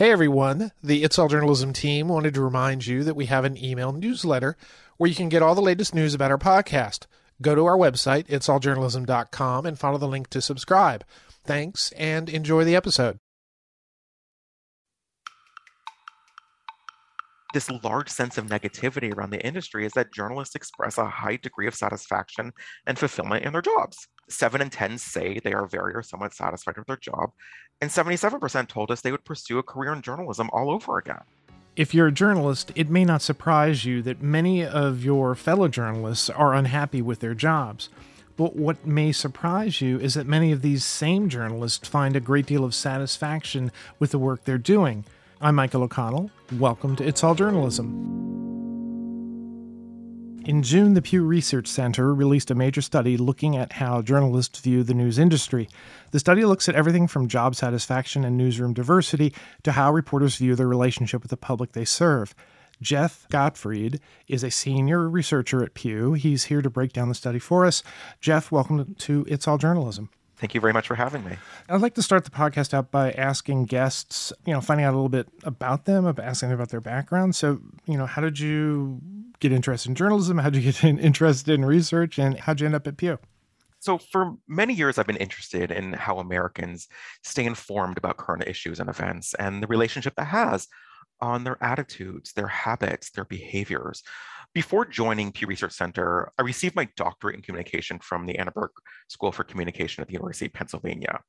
Hey 0.00 0.12
everyone, 0.12 0.72
the 0.82 1.04
It's 1.04 1.18
All 1.18 1.28
Journalism 1.28 1.74
team 1.74 2.08
wanted 2.08 2.32
to 2.32 2.40
remind 2.40 2.86
you 2.86 3.04
that 3.04 3.16
we 3.16 3.26
have 3.26 3.44
an 3.44 3.62
email 3.62 3.92
newsletter 3.92 4.56
where 4.96 5.10
you 5.10 5.14
can 5.14 5.28
get 5.28 5.42
all 5.42 5.54
the 5.54 5.60
latest 5.60 5.94
news 5.94 6.14
about 6.14 6.30
our 6.30 6.38
podcast. 6.38 7.04
Go 7.42 7.54
to 7.54 7.66
our 7.66 7.76
website, 7.76 8.26
itsalljournalism.com, 8.28 9.66
and 9.66 9.78
follow 9.78 9.98
the 9.98 10.08
link 10.08 10.30
to 10.30 10.40
subscribe. 10.40 11.04
Thanks 11.44 11.92
and 11.98 12.30
enjoy 12.30 12.64
the 12.64 12.76
episode. 12.76 13.18
This 17.52 17.70
large 17.82 18.08
sense 18.08 18.38
of 18.38 18.46
negativity 18.46 19.14
around 19.14 19.30
the 19.30 19.44
industry 19.44 19.84
is 19.84 19.92
that 19.92 20.12
journalists 20.12 20.54
express 20.54 20.98
a 20.98 21.06
high 21.06 21.36
degree 21.36 21.66
of 21.66 21.74
satisfaction 21.74 22.52
and 22.86 22.98
fulfillment 22.98 23.44
in 23.44 23.52
their 23.52 23.62
jobs. 23.62 24.06
Seven 24.28 24.60
in 24.60 24.70
10 24.70 24.98
say 24.98 25.40
they 25.42 25.52
are 25.52 25.66
very 25.66 25.92
or 25.94 26.02
somewhat 26.02 26.34
satisfied 26.34 26.76
with 26.78 26.86
their 26.86 26.96
job, 26.96 27.30
and 27.80 27.90
77% 27.90 28.68
told 28.68 28.90
us 28.90 29.00
they 29.00 29.10
would 29.10 29.24
pursue 29.24 29.58
a 29.58 29.62
career 29.62 29.92
in 29.92 30.02
journalism 30.02 30.48
all 30.52 30.70
over 30.70 30.98
again. 30.98 31.22
If 31.76 31.94
you're 31.94 32.08
a 32.08 32.12
journalist, 32.12 32.72
it 32.74 32.90
may 32.90 33.04
not 33.04 33.22
surprise 33.22 33.84
you 33.84 34.02
that 34.02 34.22
many 34.22 34.64
of 34.64 35.04
your 35.04 35.34
fellow 35.34 35.68
journalists 35.68 36.28
are 36.28 36.54
unhappy 36.54 37.00
with 37.00 37.20
their 37.20 37.34
jobs. 37.34 37.88
But 38.36 38.56
what 38.56 38.86
may 38.86 39.12
surprise 39.12 39.80
you 39.80 39.98
is 39.98 40.14
that 40.14 40.26
many 40.26 40.50
of 40.52 40.62
these 40.62 40.84
same 40.84 41.28
journalists 41.28 41.86
find 41.88 42.16
a 42.16 42.20
great 42.20 42.46
deal 42.46 42.64
of 42.64 42.74
satisfaction 42.74 43.70
with 43.98 44.10
the 44.12 44.18
work 44.18 44.44
they're 44.44 44.58
doing. 44.58 45.04
I'm 45.42 45.54
Michael 45.54 45.84
O'Connell. 45.84 46.30
Welcome 46.58 46.96
to 46.96 47.06
It's 47.06 47.24
All 47.24 47.34
Journalism. 47.34 47.88
In 50.44 50.62
June, 50.62 50.92
the 50.92 51.00
Pew 51.00 51.24
Research 51.24 51.66
Center 51.66 52.14
released 52.14 52.50
a 52.50 52.54
major 52.54 52.82
study 52.82 53.16
looking 53.16 53.56
at 53.56 53.72
how 53.72 54.02
journalists 54.02 54.60
view 54.60 54.82
the 54.82 54.92
news 54.92 55.18
industry. 55.18 55.66
The 56.10 56.18
study 56.18 56.44
looks 56.44 56.68
at 56.68 56.74
everything 56.74 57.06
from 57.06 57.26
job 57.26 57.54
satisfaction 57.54 58.22
and 58.22 58.36
newsroom 58.36 58.74
diversity 58.74 59.32
to 59.62 59.72
how 59.72 59.90
reporters 59.90 60.36
view 60.36 60.54
their 60.54 60.68
relationship 60.68 61.22
with 61.22 61.30
the 61.30 61.38
public 61.38 61.72
they 61.72 61.86
serve. 61.86 62.34
Jeff 62.82 63.26
Gottfried 63.30 63.98
is 64.28 64.44
a 64.44 64.50
senior 64.50 65.08
researcher 65.08 65.64
at 65.64 65.72
Pew. 65.72 66.12
He's 66.12 66.44
here 66.44 66.60
to 66.60 66.68
break 66.68 66.92
down 66.92 67.08
the 67.08 67.14
study 67.14 67.38
for 67.38 67.64
us. 67.64 67.82
Jeff, 68.20 68.52
welcome 68.52 68.94
to 68.96 69.24
It's 69.26 69.48
All 69.48 69.56
Journalism. 69.56 70.10
Thank 70.40 70.54
you 70.54 70.60
very 70.60 70.72
much 70.72 70.86
for 70.86 70.94
having 70.94 71.22
me. 71.22 71.36
I'd 71.68 71.82
like 71.82 71.92
to 71.94 72.02
start 72.02 72.24
the 72.24 72.30
podcast 72.30 72.72
out 72.72 72.90
by 72.90 73.12
asking 73.12 73.66
guests, 73.66 74.32
you 74.46 74.54
know, 74.54 74.62
finding 74.62 74.86
out 74.86 74.94
a 74.94 74.96
little 74.96 75.10
bit 75.10 75.28
about 75.44 75.84
them, 75.84 76.06
about 76.06 76.24
asking 76.24 76.48
them 76.48 76.56
about 76.56 76.70
their 76.70 76.80
background. 76.80 77.36
So, 77.36 77.60
you 77.84 77.98
know, 77.98 78.06
how 78.06 78.22
did 78.22 78.40
you 78.40 79.02
get 79.40 79.52
interested 79.52 79.90
in 79.90 79.94
journalism? 79.94 80.38
How 80.38 80.48
did 80.48 80.64
you 80.64 80.72
get 80.72 80.82
interested 81.04 81.52
in 81.52 81.66
research? 81.66 82.18
And 82.18 82.38
how 82.38 82.54
did 82.54 82.62
you 82.62 82.66
end 82.66 82.74
up 82.74 82.86
at 82.86 82.96
Pew? 82.96 83.18
So, 83.80 83.98
for 83.98 84.36
many 84.48 84.72
years, 84.72 84.96
I've 84.96 85.06
been 85.06 85.16
interested 85.16 85.70
in 85.70 85.92
how 85.92 86.18
Americans 86.18 86.88
stay 87.22 87.44
informed 87.44 87.98
about 87.98 88.16
current 88.16 88.46
issues 88.46 88.80
and 88.80 88.88
events 88.88 89.34
and 89.34 89.62
the 89.62 89.66
relationship 89.66 90.14
that 90.16 90.26
has 90.26 90.68
on 91.20 91.44
their 91.44 91.62
attitudes, 91.62 92.32
their 92.32 92.48
habits, 92.48 93.10
their 93.10 93.26
behaviors. 93.26 94.02
Before 94.52 94.84
joining 94.84 95.30
Pew 95.30 95.46
Research 95.46 95.74
Center, 95.74 96.32
I 96.36 96.42
received 96.42 96.74
my 96.74 96.88
doctorate 96.96 97.36
in 97.36 97.42
communication 97.42 98.00
from 98.00 98.26
the 98.26 98.36
Annenberg 98.36 98.70
School 99.06 99.30
for 99.30 99.44
Communication 99.44 100.02
at 100.02 100.08
the 100.08 100.14
University 100.14 100.46
of 100.46 100.52
Pennsylvania, 100.52 101.20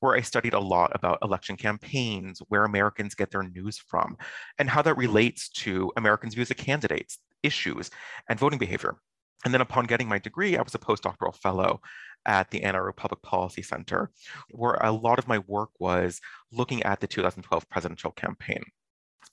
where 0.00 0.16
I 0.16 0.20
studied 0.20 0.52
a 0.52 0.58
lot 0.58 0.90
about 0.92 1.20
election 1.22 1.56
campaigns, 1.56 2.42
where 2.48 2.64
Americans 2.64 3.14
get 3.14 3.30
their 3.30 3.44
news 3.44 3.78
from, 3.78 4.16
and 4.58 4.68
how 4.68 4.82
that 4.82 4.96
relates 4.96 5.48
to 5.50 5.92
Americans' 5.96 6.34
views 6.34 6.50
of 6.50 6.56
candidates, 6.56 7.18
issues, 7.44 7.92
and 8.28 8.36
voting 8.36 8.58
behavior. 8.58 8.96
And 9.44 9.54
then 9.54 9.60
upon 9.60 9.84
getting 9.84 10.08
my 10.08 10.18
degree, 10.18 10.56
I 10.56 10.62
was 10.62 10.74
a 10.74 10.80
postdoctoral 10.80 11.36
fellow 11.36 11.80
at 12.26 12.50
the 12.50 12.64
Annenberg 12.64 12.96
Public 12.96 13.22
Policy 13.22 13.62
Center, 13.62 14.10
where 14.50 14.74
a 14.74 14.90
lot 14.90 15.20
of 15.20 15.28
my 15.28 15.38
work 15.46 15.70
was 15.78 16.20
looking 16.50 16.82
at 16.82 16.98
the 16.98 17.06
2012 17.06 17.68
presidential 17.68 18.10
campaign. 18.10 18.64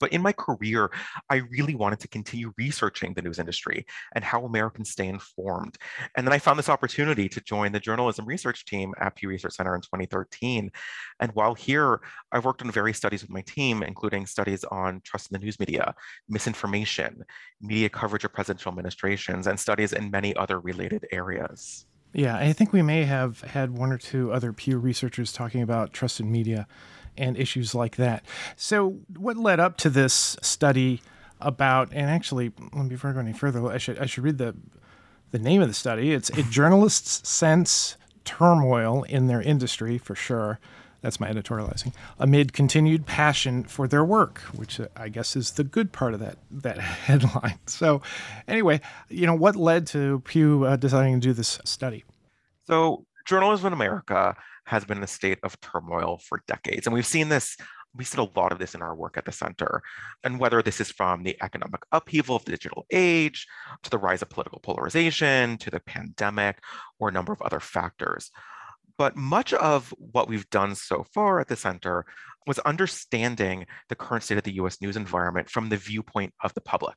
But 0.00 0.12
in 0.12 0.22
my 0.22 0.32
career, 0.32 0.90
I 1.30 1.36
really 1.50 1.74
wanted 1.74 2.00
to 2.00 2.08
continue 2.08 2.52
researching 2.58 3.14
the 3.14 3.22
news 3.22 3.38
industry 3.38 3.86
and 4.14 4.24
how 4.24 4.44
Americans 4.44 4.90
stay 4.90 5.06
informed. 5.06 5.76
And 6.16 6.26
then 6.26 6.32
I 6.32 6.38
found 6.38 6.58
this 6.58 6.68
opportunity 6.68 7.28
to 7.28 7.40
join 7.40 7.72
the 7.72 7.80
journalism 7.80 8.26
research 8.26 8.64
team 8.64 8.92
at 8.98 9.16
Pew 9.16 9.28
Research 9.28 9.54
Center 9.54 9.74
in 9.74 9.82
2013. 9.82 10.70
And 11.20 11.32
while 11.34 11.54
here, 11.54 12.00
I've 12.32 12.44
worked 12.44 12.62
on 12.62 12.70
various 12.70 12.96
studies 12.96 13.22
with 13.22 13.30
my 13.30 13.42
team, 13.42 13.82
including 13.82 14.26
studies 14.26 14.64
on 14.64 15.00
trust 15.04 15.30
in 15.30 15.38
the 15.38 15.44
news 15.44 15.60
media, 15.60 15.94
misinformation, 16.28 17.22
media 17.60 17.88
coverage 17.88 18.24
of 18.24 18.32
presidential 18.32 18.70
administrations, 18.70 19.46
and 19.46 19.58
studies 19.58 19.92
in 19.92 20.10
many 20.10 20.34
other 20.36 20.60
related 20.60 21.06
areas. 21.12 21.86
Yeah, 22.12 22.36
I 22.36 22.52
think 22.52 22.72
we 22.72 22.82
may 22.82 23.04
have 23.04 23.40
had 23.40 23.76
one 23.76 23.90
or 23.90 23.98
two 23.98 24.32
other 24.32 24.52
Pew 24.52 24.78
researchers 24.78 25.32
talking 25.32 25.62
about 25.62 25.92
trusted 25.92 26.26
media 26.26 26.68
and 27.16 27.36
issues 27.36 27.74
like 27.74 27.96
that. 27.96 28.24
So, 28.56 28.98
what 29.16 29.36
led 29.36 29.60
up 29.60 29.76
to 29.78 29.90
this 29.90 30.36
study 30.42 31.02
about? 31.40 31.90
And 31.92 32.10
actually, 32.10 32.50
before 32.88 33.10
I 33.10 33.12
go 33.12 33.20
any 33.20 33.32
further, 33.32 33.66
I 33.66 33.78
should 33.78 33.98
I 33.98 34.06
should 34.06 34.24
read 34.24 34.38
the 34.38 34.54
the 35.30 35.38
name 35.38 35.62
of 35.62 35.68
the 35.68 35.74
study. 35.74 36.12
It's 36.12 36.30
"A 36.30 36.42
Journalists 36.42 37.28
Sense 37.28 37.96
Turmoil 38.24 39.02
in 39.04 39.26
Their 39.26 39.42
Industry" 39.42 39.98
for 39.98 40.14
sure. 40.14 40.58
That's 41.04 41.20
my 41.20 41.30
editorializing. 41.30 41.92
Amid 42.18 42.54
continued 42.54 43.04
passion 43.04 43.64
for 43.64 43.86
their 43.86 44.02
work, 44.02 44.38
which 44.54 44.80
I 44.96 45.10
guess 45.10 45.36
is 45.36 45.50
the 45.50 45.62
good 45.62 45.92
part 45.92 46.14
of 46.14 46.20
that 46.20 46.38
that 46.50 46.78
headline. 46.78 47.58
So, 47.66 48.00
anyway, 48.48 48.80
you 49.10 49.26
know 49.26 49.34
what 49.34 49.54
led 49.54 49.86
to 49.88 50.20
Pew 50.20 50.64
uh, 50.64 50.76
deciding 50.76 51.20
to 51.20 51.28
do 51.28 51.34
this 51.34 51.58
study? 51.66 52.04
So, 52.66 53.04
journalism 53.26 53.66
in 53.66 53.72
America 53.74 54.34
has 54.64 54.84
been 54.84 54.98
in 54.98 55.04
a 55.04 55.08
state 55.08 55.38
of 55.42 55.60
turmoil 55.60 56.20
for 56.26 56.42
decades. 56.46 56.86
And 56.86 56.94
we've 56.94 57.06
seen 57.06 57.28
this, 57.28 57.56
we've 57.94 58.06
seen 58.06 58.20
a 58.20 58.38
lot 58.38 58.52
of 58.52 58.58
this 58.58 58.74
in 58.74 58.82
our 58.82 58.94
work 58.94 59.16
at 59.16 59.24
the 59.24 59.32
center. 59.32 59.82
And 60.22 60.38
whether 60.38 60.62
this 60.62 60.80
is 60.80 60.90
from 60.90 61.22
the 61.22 61.36
economic 61.42 61.82
upheaval 61.92 62.36
of 62.36 62.44
the 62.44 62.52
digital 62.52 62.86
age, 62.90 63.46
to 63.82 63.90
the 63.90 63.98
rise 63.98 64.22
of 64.22 64.30
political 64.30 64.60
polarization, 64.60 65.58
to 65.58 65.70
the 65.70 65.80
pandemic, 65.80 66.58
or 66.98 67.08
a 67.08 67.12
number 67.12 67.32
of 67.32 67.42
other 67.42 67.60
factors. 67.60 68.30
But 68.96 69.16
much 69.16 69.52
of 69.52 69.92
what 69.98 70.28
we've 70.28 70.48
done 70.50 70.74
so 70.74 71.04
far 71.14 71.40
at 71.40 71.48
the 71.48 71.56
center 71.56 72.06
was 72.46 72.58
understanding 72.60 73.66
the 73.88 73.96
current 73.96 74.22
state 74.22 74.38
of 74.38 74.44
the 74.44 74.54
US 74.54 74.80
news 74.80 74.96
environment 74.96 75.50
from 75.50 75.68
the 75.68 75.76
viewpoint 75.76 76.32
of 76.42 76.54
the 76.54 76.60
public 76.60 76.96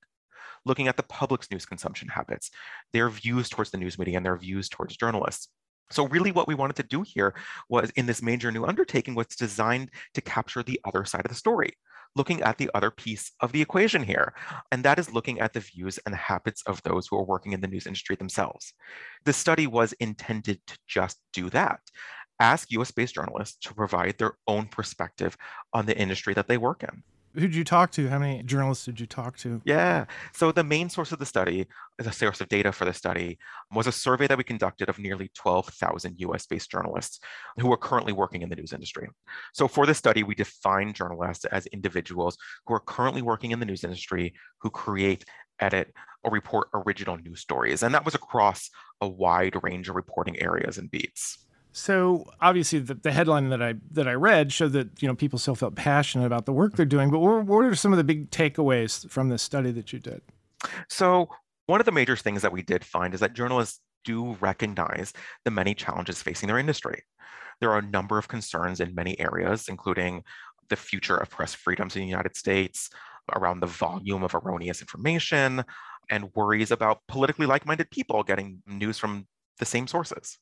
looking 0.68 0.88
at 0.88 0.98
the 0.98 1.04
public's 1.04 1.50
news 1.50 1.66
consumption 1.66 2.10
habits, 2.10 2.52
their 2.94 3.10
views 3.10 3.50
towards 3.50 3.72
the 3.72 3.78
news 3.78 3.98
media 3.98 4.18
and 4.18 4.26
their 4.26 4.38
views 4.38 4.70
towards 4.70 4.98
journalists. 4.98 5.50
So 5.90 6.08
really 6.08 6.32
what 6.32 6.48
we 6.48 6.56
wanted 6.56 6.76
to 6.78 6.84
do 6.84 7.04
here 7.04 7.34
was 7.70 7.90
in 7.92 8.06
this 8.06 8.22
major 8.22 8.52
new 8.52 8.66
undertaking 8.66 9.16
was 9.16 9.28
designed 9.28 9.90
to 10.14 10.22
capture 10.22 10.64
the 10.64 10.80
other 10.86 11.06
side 11.06 11.26
of 11.26 11.30
the 11.30 11.36
story, 11.36 11.74
looking 12.16 12.42
at 12.42 12.58
the 12.58 12.70
other 12.74 12.92
piece 12.92 13.32
of 13.42 13.52
the 13.52 13.62
equation 13.62 14.04
here. 14.04 14.34
And 14.72 14.84
that 14.84 15.00
is 15.00 15.14
looking 15.14 15.40
at 15.40 15.54
the 15.54 15.62
views 15.62 16.00
and 16.06 16.14
habits 16.14 16.62
of 16.68 16.84
those 16.84 17.08
who 17.08 17.18
are 17.18 17.26
working 17.26 17.54
in 17.54 17.62
the 17.62 17.68
news 17.68 17.88
industry 17.88 18.16
themselves. 18.16 18.74
The 19.26 19.34
study 19.34 19.68
was 19.68 19.94
intended 19.94 20.60
to 20.68 20.78
just 20.88 21.20
do 21.32 21.50
that. 21.52 21.80
Ask 22.40 22.70
US-based 22.72 23.16
journalists 23.16 23.58
to 23.68 23.74
provide 23.74 24.18
their 24.18 24.34
own 24.48 24.68
perspective 24.68 25.38
on 25.74 25.86
the 25.86 25.98
industry 25.98 26.34
that 26.34 26.48
they 26.48 26.58
work 26.58 26.84
in. 26.84 27.04
Who 27.38 27.42
did 27.42 27.56
you 27.56 27.64
talk 27.64 27.92
to? 27.92 28.08
How 28.08 28.18
many 28.18 28.42
journalists 28.42 28.86
did 28.86 29.00
you 29.00 29.06
talk 29.06 29.38
to? 29.38 29.62
Yeah. 29.64 30.06
So 30.34 30.52
the 30.52 30.64
main 30.64 30.90
source 30.90 31.12
of 31.12 31.20
the 31.20 31.26
study, 31.26 31.68
the 32.00 32.12
source 32.12 32.42
of 32.42 32.50
data 32.50 32.72
for 32.72 32.86
the 32.86 32.94
study, 32.94 33.38
was 33.72 33.86
a 33.86 33.92
survey 33.92 34.26
that 34.26 34.40
we 34.40 34.44
conducted 34.44 34.90
of 34.90 34.98
nearly 34.98 35.30
12,000 35.36 36.16
US-based 36.18 36.72
journalists 36.72 37.20
who 37.60 37.72
are 37.72 37.78
currently 37.78 38.12
working 38.12 38.42
in 38.42 38.50
the 38.50 38.56
news 38.56 38.74
industry. 38.74 39.08
So 39.54 39.68
for 39.68 39.86
this 39.86 40.00
study, 40.00 40.24
we 40.24 40.34
define 40.34 40.94
journalists 40.94 41.46
as 41.46 41.68
individuals 41.68 42.38
who 42.66 42.74
are 42.74 42.80
currently 42.80 43.22
working 43.22 43.52
in 43.52 43.60
the 43.60 43.66
news 43.66 43.84
industry 43.84 44.34
who 44.60 44.72
create 44.72 45.24
edit 45.60 45.94
or 46.24 46.32
report 46.32 46.70
original 46.74 47.18
news 47.18 47.42
stories. 47.42 47.84
And 47.84 47.94
that 47.94 48.04
was 48.04 48.16
across 48.16 48.72
a 49.00 49.08
wide 49.08 49.56
range 49.62 49.90
of 49.90 49.96
reporting 49.96 50.40
areas 50.42 50.80
and 50.80 50.90
beats. 50.90 51.47
So 51.78 52.26
obviously, 52.42 52.80
the, 52.80 52.96
the, 52.96 53.12
headline 53.12 53.50
that 53.50 53.62
I 53.62 53.76
that 53.92 54.08
I 54.08 54.14
read 54.14 54.52
showed 54.52 54.72
that 54.72 55.00
you 55.00 55.08
know 55.08 55.14
people 55.14 55.38
still 55.38 55.54
felt 55.54 55.76
passionate 55.76 56.26
about 56.26 56.48
the 56.48 56.52
work 56.52 56.76
they're 56.76 56.88
doing. 56.88 57.12
But 57.12 57.20
what, 57.20 57.46
what 57.46 57.66
are 57.66 57.76
some 57.76 57.94
of 57.94 57.98
the 57.98 58.04
big 58.04 58.32
takeaways 58.32 59.08
from 59.12 59.30
this 59.30 59.44
study 59.44 59.70
that 59.74 59.94
you 59.94 60.00
did? 60.00 60.24
So 60.90 61.30
one 61.68 61.80
of 61.80 61.86
the 61.86 61.92
major 61.92 62.16
things 62.16 62.42
that 62.42 62.52
we 62.52 62.64
did 62.64 62.84
find 62.84 63.14
is 63.14 63.20
that 63.20 63.36
journalists 63.36 63.80
do 64.04 64.36
recognize 64.40 65.14
the 65.46 65.52
many 65.52 65.76
challenges 65.76 66.20
facing 66.20 66.48
their 66.48 66.58
industry. 66.58 67.04
There 67.62 67.70
are 67.70 67.78
a 67.78 67.84
number 67.84 68.18
of 68.18 68.28
concerns 68.28 68.80
in 68.80 68.96
many 68.96 69.20
areas, 69.20 69.68
including 69.70 70.24
the 70.70 70.76
future 70.76 71.18
of 71.18 71.30
press 71.30 71.54
freedoms 71.54 71.96
in 71.96 72.02
the 72.02 72.08
United 72.08 72.36
States, 72.36 72.90
around 73.36 73.60
the 73.60 73.68
volume 73.68 74.24
of 74.24 74.34
erroneous 74.34 74.82
information, 74.82 75.64
and 76.10 76.34
worries 76.34 76.72
about 76.72 77.02
politically 77.08 77.46
like 77.46 77.68
minded 77.68 77.92
people 77.92 78.24
getting 78.24 78.64
news 78.66 78.98
from 78.98 79.28
the 79.60 79.66
same 79.66 79.86
sources. 79.86 80.40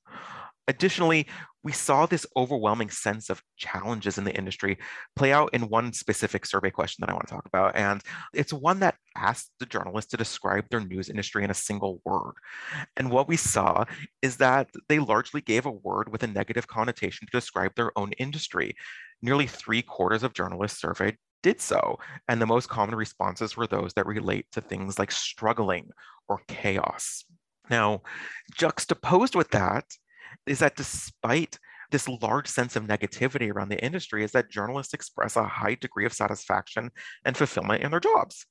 Additionally, 0.68 1.28
we 1.64 1.72
saw 1.72 2.06
this 2.06 2.28
overwhelming 2.38 2.90
sense 2.90 3.30
of 3.30 3.42
challenges 3.58 4.18
in 4.18 4.24
the 4.24 4.36
industry 4.36 4.78
play 5.16 5.34
out 5.34 5.50
in 5.54 5.70
one 5.70 5.94
specific 5.94 6.46
survey 6.46 6.70
question 6.70 7.02
that 7.02 7.10
I 7.10 7.14
want 7.14 7.28
to 7.28 7.34
talk 7.34 7.46
about. 7.48 7.76
And 7.76 8.02
it's 8.34 8.54
one 8.54 8.80
that 8.82 8.96
asked 9.16 9.52
the 9.60 9.66
journalists 9.66 10.12
to 10.12 10.18
describe 10.18 10.66
their 10.70 10.80
news 10.80 11.10
industry 11.10 11.44
in 11.44 11.50
a 11.50 11.56
single 11.56 12.02
word. 12.06 12.34
And 12.98 13.10
what 13.10 13.28
we 13.28 13.36
saw 13.36 13.86
is 14.22 14.38
that 14.38 14.70
they 14.90 15.00
largely 15.00 15.42
gave 15.42 15.66
a 15.66 15.72
word 15.72 16.12
with 16.12 16.24
a 16.24 16.28
negative 16.28 16.68
connotation 16.68 17.26
to 17.28 17.38
describe 17.38 17.74
their 17.76 17.98
own 17.98 18.12
industry. 18.14 18.76
Nearly 19.22 19.48
three 19.48 19.82
quarters 19.82 20.22
of 20.22 20.34
journalists 20.34 20.80
surveyed 20.80 21.18
did 21.42 21.62
so. 21.62 21.98
And 22.28 22.42
the 22.42 22.48
most 22.48 22.70
common 22.70 22.96
responses 22.96 23.58
were 23.58 23.68
those 23.68 23.94
that 23.94 24.06
relate 24.06 24.46
to 24.52 24.62
things 24.62 25.00
like 25.00 25.12
struggling 25.12 25.90
or 26.28 26.42
chaos. 26.48 27.24
Now, 27.70 28.02
juxtaposed 28.56 29.36
with 29.36 29.50
that 29.52 29.86
is 30.46 30.60
that 30.60 30.76
despite 30.76 31.60
this 31.92 32.08
large 32.08 32.48
sense 32.48 32.76
of 32.76 32.86
negativity 32.86 33.52
around 33.52 33.70
the 33.70 33.84
industry 33.84 34.24
is 34.24 34.32
that 34.32 34.50
journalists 34.50 34.94
express 34.94 35.36
a 35.36 35.44
high 35.44 35.76
degree 35.76 36.06
of 36.06 36.14
satisfaction 36.14 36.92
and 37.24 37.38
fulfillment 37.38 37.84
in 37.84 37.92
their 37.92 38.00
jobs. 38.00 38.46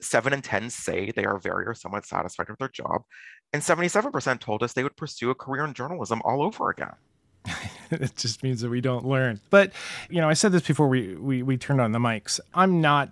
Seven 0.00 0.32
in 0.32 0.42
10 0.42 0.70
say 0.70 1.10
they 1.10 1.24
are 1.24 1.38
very 1.38 1.66
or 1.66 1.74
somewhat 1.74 2.04
satisfied 2.04 2.48
with 2.48 2.58
their 2.58 2.68
job, 2.68 3.02
and 3.52 3.62
77% 3.62 4.38
told 4.40 4.62
us 4.62 4.72
they 4.72 4.82
would 4.82 4.96
pursue 4.96 5.30
a 5.30 5.34
career 5.34 5.64
in 5.64 5.72
journalism 5.72 6.20
all 6.24 6.42
over 6.42 6.70
again. 6.70 6.92
it 7.90 8.16
just 8.16 8.42
means 8.42 8.60
that 8.60 8.70
we 8.70 8.80
don't 8.80 9.06
learn. 9.06 9.40
But, 9.50 9.72
you 10.10 10.20
know, 10.20 10.28
I 10.28 10.34
said 10.34 10.52
this 10.52 10.66
before 10.66 10.88
we, 10.88 11.14
we, 11.14 11.42
we 11.42 11.56
turned 11.56 11.80
on 11.80 11.92
the 11.92 11.98
mics. 11.98 12.40
I'm 12.54 12.80
not 12.80 13.10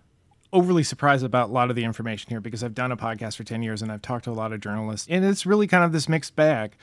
overly 0.52 0.84
surprised 0.84 1.24
about 1.24 1.50
a 1.50 1.52
lot 1.52 1.70
of 1.70 1.76
the 1.76 1.84
information 1.84 2.30
here 2.30 2.40
because 2.40 2.62
I've 2.62 2.74
done 2.74 2.92
a 2.92 2.96
podcast 2.96 3.36
for 3.36 3.44
10 3.44 3.62
years 3.62 3.82
and 3.82 3.90
I've 3.90 4.02
talked 4.02 4.24
to 4.24 4.30
a 4.30 4.32
lot 4.32 4.52
of 4.52 4.60
journalists, 4.60 5.06
and 5.10 5.24
it's 5.24 5.46
really 5.46 5.66
kind 5.66 5.84
of 5.84 5.92
this 5.92 6.08
mixed 6.08 6.36
bag. 6.36 6.76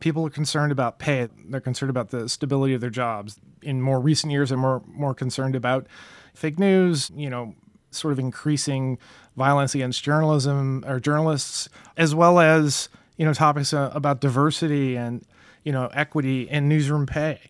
People 0.00 0.26
are 0.26 0.30
concerned 0.30 0.72
about 0.72 0.98
pay. 0.98 1.28
They're 1.48 1.60
concerned 1.60 1.90
about 1.90 2.10
the 2.10 2.28
stability 2.28 2.74
of 2.74 2.80
their 2.80 2.90
jobs. 2.90 3.38
In 3.62 3.80
more 3.80 4.00
recent 4.00 4.32
years, 4.32 4.50
they're 4.50 4.58
more 4.58 4.82
more 4.86 5.14
concerned 5.14 5.56
about 5.56 5.86
fake 6.34 6.58
news. 6.58 7.10
You 7.14 7.30
know, 7.30 7.54
sort 7.90 8.12
of 8.12 8.18
increasing 8.18 8.98
violence 9.36 9.74
against 9.74 10.02
journalism 10.02 10.84
or 10.86 11.00
journalists, 11.00 11.68
as 11.96 12.14
well 12.14 12.38
as 12.38 12.88
you 13.16 13.24
know 13.24 13.32
topics 13.32 13.72
uh, 13.72 13.90
about 13.92 14.20
diversity 14.20 14.96
and 14.96 15.24
you 15.64 15.72
know 15.72 15.88
equity 15.92 16.48
and 16.48 16.68
newsroom 16.68 17.06
pay. 17.06 17.40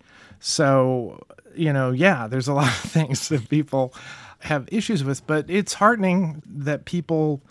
So 0.41 1.21
you 1.55 1.73
know, 1.73 1.91
yeah, 1.91 2.27
there's 2.29 2.49
a 2.49 2.55
lot 2.55 2.69
of 2.69 2.75
things 2.91 3.29
that 3.29 3.49
people 3.49 3.93
have 4.41 4.69
issues 4.71 5.03
with, 5.03 5.27
but 5.27 5.49
it's 5.49 5.75
heartening 5.75 6.43
that 6.47 6.85
people 6.85 7.43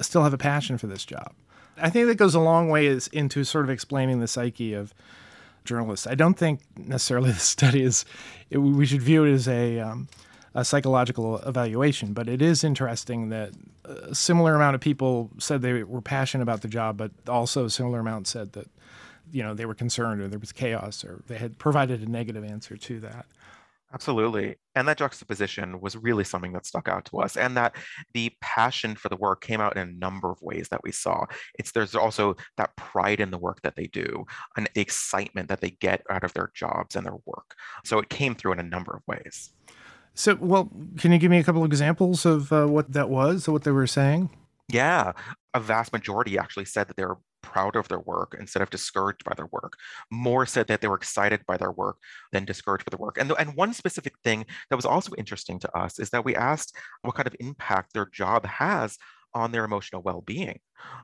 still 0.00 0.22
have 0.22 0.34
a 0.34 0.38
passion 0.38 0.76
for 0.76 0.86
this 0.86 1.04
job. 1.04 1.32
I 1.76 1.90
think 1.90 2.06
that 2.06 2.16
goes 2.16 2.34
a 2.34 2.40
long 2.40 2.68
way 2.68 2.86
is 2.86 3.08
into 3.08 3.44
sort 3.44 3.64
of 3.64 3.70
explaining 3.70 4.20
the 4.20 4.28
psyche 4.28 4.74
of 4.74 4.94
journalists. 5.64 6.06
I 6.06 6.14
don't 6.14 6.34
think 6.34 6.60
necessarily 6.76 7.30
the 7.32 7.38
study 7.38 7.82
is, 7.82 8.04
it, 8.50 8.58
we 8.58 8.86
should 8.86 9.02
view 9.02 9.24
it 9.24 9.32
as 9.32 9.48
a, 9.48 9.80
um, 9.80 10.08
a 10.54 10.64
psychological 10.64 11.38
evaluation, 11.38 12.12
but 12.12 12.28
it 12.28 12.40
is 12.40 12.62
interesting 12.62 13.30
that 13.30 13.50
a 13.84 14.14
similar 14.14 14.54
amount 14.54 14.74
of 14.74 14.80
people 14.80 15.30
said 15.38 15.62
they 15.62 15.82
were 15.82 16.00
passionate 16.00 16.42
about 16.42 16.62
the 16.62 16.68
job, 16.68 16.96
but 16.96 17.10
also 17.28 17.64
a 17.64 17.70
similar 17.70 18.00
amount 18.00 18.26
said 18.26 18.52
that, 18.52 18.68
you 19.32 19.42
know, 19.42 19.54
they 19.54 19.66
were 19.66 19.74
concerned 19.74 20.20
or 20.20 20.28
there 20.28 20.38
was 20.38 20.52
chaos 20.52 21.04
or 21.04 21.22
they 21.26 21.38
had 21.38 21.58
provided 21.58 22.00
a 22.02 22.10
negative 22.10 22.44
answer 22.44 22.76
to 22.76 23.00
that. 23.00 23.26
Absolutely. 23.92 24.56
And 24.74 24.88
that 24.88 24.98
juxtaposition 24.98 25.80
was 25.80 25.96
really 25.96 26.24
something 26.24 26.52
that 26.52 26.66
stuck 26.66 26.88
out 26.88 27.04
to 27.06 27.18
us. 27.18 27.36
And 27.36 27.56
that 27.56 27.76
the 28.12 28.32
passion 28.40 28.96
for 28.96 29.08
the 29.08 29.16
work 29.16 29.40
came 29.40 29.60
out 29.60 29.76
in 29.76 29.88
a 29.88 29.92
number 29.92 30.30
of 30.30 30.42
ways 30.42 30.68
that 30.70 30.80
we 30.82 30.90
saw. 30.90 31.26
It's 31.58 31.70
there's 31.70 31.94
also 31.94 32.34
that 32.56 32.74
pride 32.76 33.20
in 33.20 33.30
the 33.30 33.38
work 33.38 33.62
that 33.62 33.76
they 33.76 33.86
do 33.86 34.24
and 34.56 34.68
the 34.74 34.80
excitement 34.80 35.48
that 35.48 35.60
they 35.60 35.70
get 35.70 36.02
out 36.10 36.24
of 36.24 36.32
their 36.32 36.50
jobs 36.54 36.96
and 36.96 37.06
their 37.06 37.18
work. 37.24 37.54
So 37.84 38.00
it 38.00 38.08
came 38.08 38.34
through 38.34 38.54
in 38.54 38.58
a 38.58 38.64
number 38.64 38.92
of 38.92 39.02
ways. 39.06 39.50
So, 40.14 40.36
well, 40.40 40.70
can 40.98 41.12
you 41.12 41.18
give 41.18 41.30
me 41.30 41.38
a 41.38 41.44
couple 41.44 41.62
of 41.62 41.66
examples 41.66 42.24
of 42.24 42.52
uh, 42.52 42.66
what 42.66 42.92
that 42.92 43.10
was, 43.10 43.44
So 43.44 43.52
what 43.52 43.64
they 43.64 43.72
were 43.72 43.86
saying? 43.86 44.30
Yeah, 44.68 45.12
a 45.52 45.60
vast 45.60 45.92
majority 45.92 46.38
actually 46.38 46.64
said 46.64 46.88
that 46.88 46.96
they 46.96 47.04
were 47.04 47.18
proud 47.44 47.76
of 47.76 47.88
their 47.88 48.00
work 48.00 48.36
instead 48.38 48.62
of 48.62 48.70
discouraged 48.70 49.24
by 49.24 49.34
their 49.34 49.48
work. 49.52 49.76
More 50.10 50.46
said 50.46 50.66
that 50.68 50.80
they 50.80 50.88
were 50.88 50.96
excited 50.96 51.44
by 51.46 51.56
their 51.56 51.72
work 51.72 51.98
than 52.32 52.44
discouraged 52.44 52.84
by 52.84 52.96
the 52.96 53.02
work. 53.02 53.18
And, 53.18 53.32
and 53.38 53.54
one 53.54 53.72
specific 53.74 54.14
thing 54.24 54.46
that 54.70 54.76
was 54.76 54.84
also 54.84 55.12
interesting 55.16 55.58
to 55.60 55.76
us 55.76 55.98
is 55.98 56.10
that 56.10 56.24
we 56.24 56.34
asked 56.34 56.76
what 57.02 57.14
kind 57.14 57.26
of 57.26 57.36
impact 57.40 57.92
their 57.92 58.06
job 58.06 58.46
has 58.46 58.98
on 59.34 59.52
their 59.52 59.64
emotional 59.64 60.02
well-being. 60.02 60.60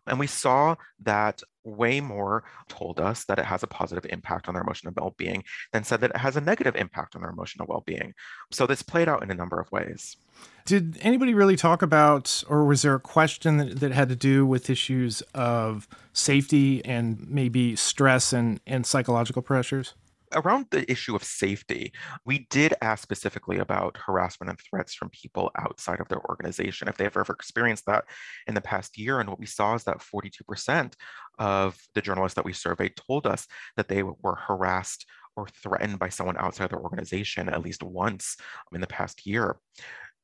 And 0.06 0.18
we 0.18 0.26
saw 0.26 0.76
that 1.02 1.42
way 1.64 2.00
more 2.00 2.44
told 2.68 3.00
us 3.00 3.24
that 3.24 3.38
it 3.38 3.44
has 3.44 3.62
a 3.62 3.66
positive 3.66 4.06
impact 4.10 4.48
on 4.48 4.54
their 4.54 4.62
emotional 4.62 4.94
well-being 4.96 5.44
than 5.72 5.84
said 5.84 6.00
that 6.00 6.10
it 6.10 6.16
has 6.16 6.36
a 6.36 6.40
negative 6.40 6.76
impact 6.76 7.14
on 7.14 7.22
their 7.22 7.30
emotional 7.30 7.66
well-being. 7.68 8.14
So 8.50 8.66
this 8.66 8.82
played 8.82 9.08
out 9.08 9.22
in 9.22 9.30
a 9.30 9.34
number 9.34 9.60
of 9.60 9.70
ways. 9.72 10.16
Did 10.64 10.98
anybody 11.00 11.34
really 11.34 11.56
talk 11.56 11.82
about, 11.82 12.42
or 12.48 12.64
was 12.64 12.82
there 12.82 12.94
a 12.94 13.00
question 13.00 13.56
that, 13.56 13.80
that 13.80 13.92
had 13.92 14.08
to 14.08 14.16
do 14.16 14.46
with 14.46 14.70
issues 14.70 15.22
of 15.34 15.88
safety 16.12 16.84
and 16.84 17.28
maybe 17.28 17.76
stress 17.76 18.32
and, 18.32 18.60
and 18.66 18.86
psychological 18.86 19.42
pressures? 19.42 19.94
Around 20.32 20.66
the 20.70 20.90
issue 20.90 21.14
of 21.14 21.24
safety, 21.24 21.92
we 22.24 22.46
did 22.50 22.74
ask 22.82 23.02
specifically 23.02 23.58
about 23.58 23.96
harassment 23.96 24.50
and 24.50 24.58
threats 24.58 24.94
from 24.94 25.10
people 25.10 25.50
outside 25.58 26.00
of 26.00 26.08
their 26.08 26.20
organization, 26.28 26.88
if 26.88 26.96
they've 26.96 27.16
ever 27.16 27.32
experienced 27.32 27.86
that 27.86 28.04
in 28.46 28.54
the 28.54 28.60
past 28.60 28.98
year. 28.98 29.20
And 29.20 29.28
what 29.28 29.40
we 29.40 29.46
saw 29.46 29.74
is 29.74 29.84
that 29.84 29.98
42% 29.98 30.94
of 31.38 31.78
the 31.94 32.02
journalists 32.02 32.36
that 32.36 32.44
we 32.44 32.52
surveyed 32.52 32.96
told 32.96 33.26
us 33.26 33.46
that 33.76 33.88
they 33.88 34.02
were 34.02 34.36
harassed 34.36 35.06
or 35.36 35.46
threatened 35.48 35.98
by 35.98 36.08
someone 36.08 36.36
outside 36.36 36.70
their 36.70 36.80
organization 36.80 37.48
at 37.48 37.62
least 37.62 37.82
once 37.82 38.36
in 38.72 38.80
the 38.80 38.86
past 38.86 39.26
year. 39.26 39.56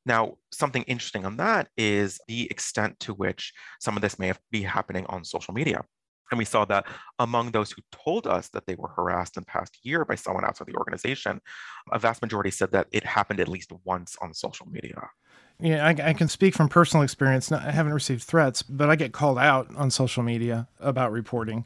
Now, 0.05 0.35
something 0.53 0.83
interesting 0.83 1.25
on 1.25 1.37
that 1.37 1.67
is 1.75 2.19
the 2.27 2.49
extent 2.49 2.99
to 3.01 3.13
which 3.13 3.53
some 3.81 3.97
of 3.97 4.01
this 4.01 4.17
may 4.17 4.31
be 4.51 4.61
happening 4.61 5.05
on 5.07 5.25
social 5.25 5.53
media. 5.53 5.83
And 6.31 6.37
we 6.37 6.45
saw 6.45 6.65
that 6.65 6.85
among 7.19 7.51
those 7.51 7.71
who 7.71 7.81
told 7.91 8.27
us 8.27 8.49
that 8.49 8.65
they 8.65 8.75
were 8.75 8.89
harassed 8.89 9.37
in 9.37 9.41
the 9.41 9.45
past 9.45 9.77
year 9.83 10.05
by 10.05 10.15
someone 10.15 10.45
outside 10.45 10.67
the 10.67 10.75
organization, 10.75 11.41
a 11.91 11.99
vast 11.99 12.21
majority 12.21 12.51
said 12.51 12.71
that 12.71 12.87
it 12.91 13.03
happened 13.03 13.39
at 13.39 13.47
least 13.47 13.71
once 13.85 14.17
on 14.21 14.33
social 14.33 14.67
media. 14.67 15.09
Yeah, 15.59 15.85
I, 15.85 16.09
I 16.09 16.13
can 16.13 16.27
speak 16.27 16.53
from 16.53 16.69
personal 16.69 17.03
experience. 17.03 17.51
I 17.51 17.71
haven't 17.71 17.93
received 17.93 18.23
threats, 18.23 18.61
but 18.61 18.89
I 18.89 18.95
get 18.95 19.11
called 19.11 19.39
out 19.39 19.73
on 19.75 19.89
social 19.89 20.21
media 20.21 20.67
about 20.79 21.11
reporting. 21.11 21.65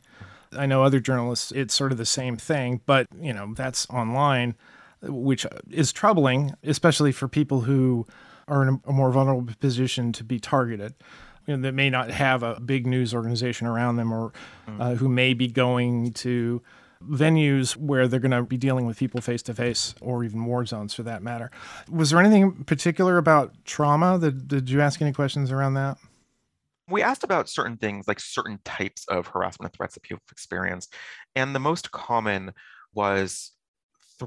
I 0.54 0.66
know 0.66 0.84
other 0.84 1.00
journalists, 1.00 1.52
it's 1.52 1.74
sort 1.74 1.92
of 1.92 1.98
the 1.98 2.06
same 2.06 2.38
thing, 2.38 2.82
but 2.86 3.08
you 3.20 3.34
know, 3.34 3.54
that's 3.54 3.90
online, 3.90 4.56
which 5.02 5.46
is 5.70 5.92
troubling, 5.92 6.54
especially 6.64 7.12
for 7.12 7.28
people 7.28 7.62
who 7.62 8.06
are 8.48 8.68
in 8.68 8.82
a 8.86 8.92
more 8.92 9.12
vulnerable 9.12 9.54
position 9.60 10.12
to 10.14 10.24
be 10.24 10.40
targeted. 10.40 10.94
You 11.48 11.58
know, 11.58 11.64
that 11.64 11.74
may 11.74 11.90
not 11.90 12.12
have 12.12 12.44
a 12.44 12.60
big 12.60 12.86
news 12.86 13.14
organization 13.14 13.68
around 13.68 13.96
them 13.96 14.14
or 14.14 14.32
mm. 14.68 14.80
uh, 14.80 14.96
who 14.96 15.10
may 15.10 15.34
be 15.34 15.48
going 15.48 16.14
to 16.14 16.62
venues 17.10 17.76
where 17.76 18.08
they're 18.08 18.20
going 18.20 18.32
to 18.32 18.44
be 18.44 18.58
dealing 18.58 18.86
with 18.86 18.98
people 18.98 19.22
face 19.22 19.42
to 19.44 19.54
face 19.54 19.96
or 20.02 20.24
even 20.24 20.46
war 20.46 20.66
zones 20.66 20.94
for 20.94 21.04
that 21.04 21.24
matter. 21.24 21.52
Was 21.90 22.12
there 22.12 22.20
anything 22.20 22.64
particular 22.66 23.18
about 23.18 23.54
trauma? 23.66 24.18
That, 24.18 24.48
did 24.48 24.70
you 24.70 24.82
ask 24.82 25.02
any 25.02 25.12
questions 25.12 25.52
around 25.52 25.76
that? 25.76 25.98
We 26.88 27.02
asked 27.02 27.24
about 27.24 27.50
certain 27.50 27.78
things 27.78 28.08
like 28.08 28.20
certain 28.20 28.60
types 28.66 29.06
of 29.08 29.28
harassment 29.28 29.72
and 29.72 29.78
threats 29.78 29.94
that 29.94 30.04
people 30.04 30.22
have 30.28 30.32
experienced. 30.32 30.94
And 31.36 31.56
the 31.56 31.60
most 31.60 31.92
common 31.92 32.54
was 32.94 33.52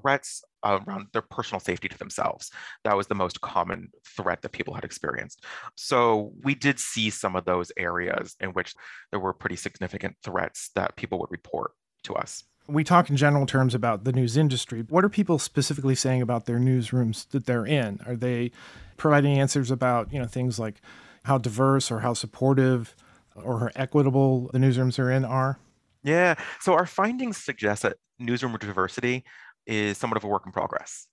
threats 0.00 0.42
around 0.64 1.06
their 1.12 1.22
personal 1.22 1.60
safety 1.60 1.88
to 1.88 1.98
themselves. 1.98 2.50
That 2.84 2.96
was 2.96 3.06
the 3.06 3.14
most 3.14 3.40
common 3.40 3.88
threat 4.16 4.42
that 4.42 4.52
people 4.52 4.74
had 4.74 4.84
experienced. 4.84 5.44
So 5.76 6.32
we 6.42 6.54
did 6.54 6.78
see 6.78 7.10
some 7.10 7.36
of 7.36 7.44
those 7.44 7.70
areas 7.76 8.34
in 8.40 8.50
which 8.50 8.74
there 9.10 9.20
were 9.20 9.32
pretty 9.32 9.56
significant 9.56 10.16
threats 10.22 10.70
that 10.74 10.96
people 10.96 11.18
would 11.20 11.30
report 11.30 11.72
to 12.04 12.14
us. 12.14 12.44
We 12.66 12.82
talk 12.82 13.10
in 13.10 13.16
general 13.16 13.44
terms 13.44 13.74
about 13.74 14.04
the 14.04 14.12
news 14.12 14.38
industry. 14.38 14.84
What 14.88 15.04
are 15.04 15.10
people 15.10 15.38
specifically 15.38 15.94
saying 15.94 16.22
about 16.22 16.46
their 16.46 16.58
newsrooms 16.58 17.28
that 17.30 17.44
they're 17.44 17.66
in? 17.66 18.00
Are 18.06 18.16
they 18.16 18.52
providing 18.96 19.38
answers 19.38 19.70
about, 19.70 20.12
you 20.12 20.18
know, 20.18 20.26
things 20.26 20.58
like 20.58 20.80
how 21.24 21.36
diverse 21.36 21.90
or 21.90 22.00
how 22.00 22.14
supportive 22.14 22.94
or 23.34 23.60
how 23.60 23.68
equitable 23.76 24.48
the 24.52 24.58
newsrooms 24.58 24.98
are 24.98 25.10
in 25.10 25.26
are? 25.26 25.58
Yeah. 26.02 26.36
So 26.60 26.72
our 26.72 26.86
findings 26.86 27.36
suggest 27.36 27.82
that 27.82 27.96
newsroom 28.18 28.56
diversity 28.56 29.24
is 29.66 29.98
somewhat 29.98 30.16
of 30.16 30.24
a 30.24 30.28
work 30.28 30.42
in 30.46 30.52
progress. 30.52 31.06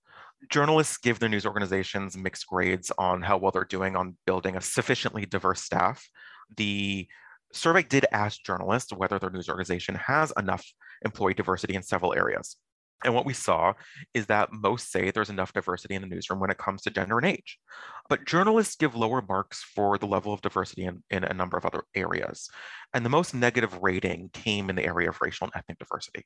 Journalists 0.50 0.98
give 0.98 1.20
their 1.20 1.30
news 1.30 1.46
organizations 1.46 2.18
mixed 2.18 2.48
grades 2.48 2.92
on 2.98 3.22
how 3.22 3.38
well 3.38 3.52
they're 3.52 3.64
doing 3.66 3.96
on 3.96 4.18
building 4.26 4.56
a 4.56 4.62
sufficiently 4.62 5.26
diverse 5.26 5.62
staff. 5.62 6.08
The 6.58 7.08
survey 7.54 7.84
did 7.84 8.06
ask 8.12 8.44
journalists 8.44 8.92
whether 8.94 9.20
their 9.20 9.30
news 9.30 9.50
organization 9.50 9.96
has 9.96 10.34
enough 10.38 10.66
employee 11.04 11.34
diversity 11.34 11.76
in 11.76 11.84
several 11.84 12.14
areas. 12.14 12.58
And 13.04 13.14
what 13.16 13.26
we 13.26 13.34
saw 13.34 13.74
is 14.14 14.28
that 14.28 14.52
most 14.52 14.92
say 14.92 15.10
there's 15.10 15.30
enough 15.30 15.54
diversity 15.54 15.96
in 15.96 16.02
the 16.02 16.08
newsroom 16.08 16.40
when 16.40 16.52
it 16.52 16.58
comes 16.58 16.82
to 16.84 16.92
gender 16.92 17.18
and 17.18 17.28
age. 17.28 17.58
But 18.10 18.26
journalists 18.26 18.76
give 18.76 18.96
lower 18.96 19.24
marks 19.28 19.64
for 19.64 19.98
the 19.98 20.06
level 20.06 20.34
of 20.34 20.42
diversity 20.42 20.86
in, 20.86 21.02
in 21.10 21.24
a 21.24 21.34
number 21.34 21.58
of 21.58 21.66
other 21.66 21.84
areas. 21.96 22.50
And 22.94 23.04
the 23.04 23.10
most 23.10 23.34
negative 23.34 23.82
rating 23.82 24.30
came 24.34 24.70
in 24.70 24.76
the 24.76 24.86
area 24.86 25.10
of 25.10 25.18
racial 25.22 25.46
and 25.46 25.54
ethnic 25.56 25.80
diversity. 25.80 26.26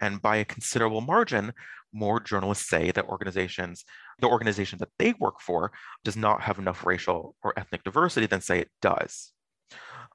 And 0.00 0.22
by 0.22 0.36
a 0.36 0.44
considerable 0.44 1.00
margin, 1.00 1.52
more 1.92 2.20
journalists 2.20 2.68
say 2.68 2.90
that 2.92 3.08
organizations, 3.08 3.84
the 4.20 4.28
organization 4.28 4.78
that 4.78 4.90
they 4.98 5.14
work 5.18 5.40
for, 5.40 5.72
does 6.04 6.16
not 6.16 6.42
have 6.42 6.58
enough 6.58 6.86
racial 6.86 7.34
or 7.42 7.52
ethnic 7.56 7.82
diversity 7.82 8.26
than 8.26 8.40
say 8.40 8.60
it 8.60 8.70
does. 8.80 9.32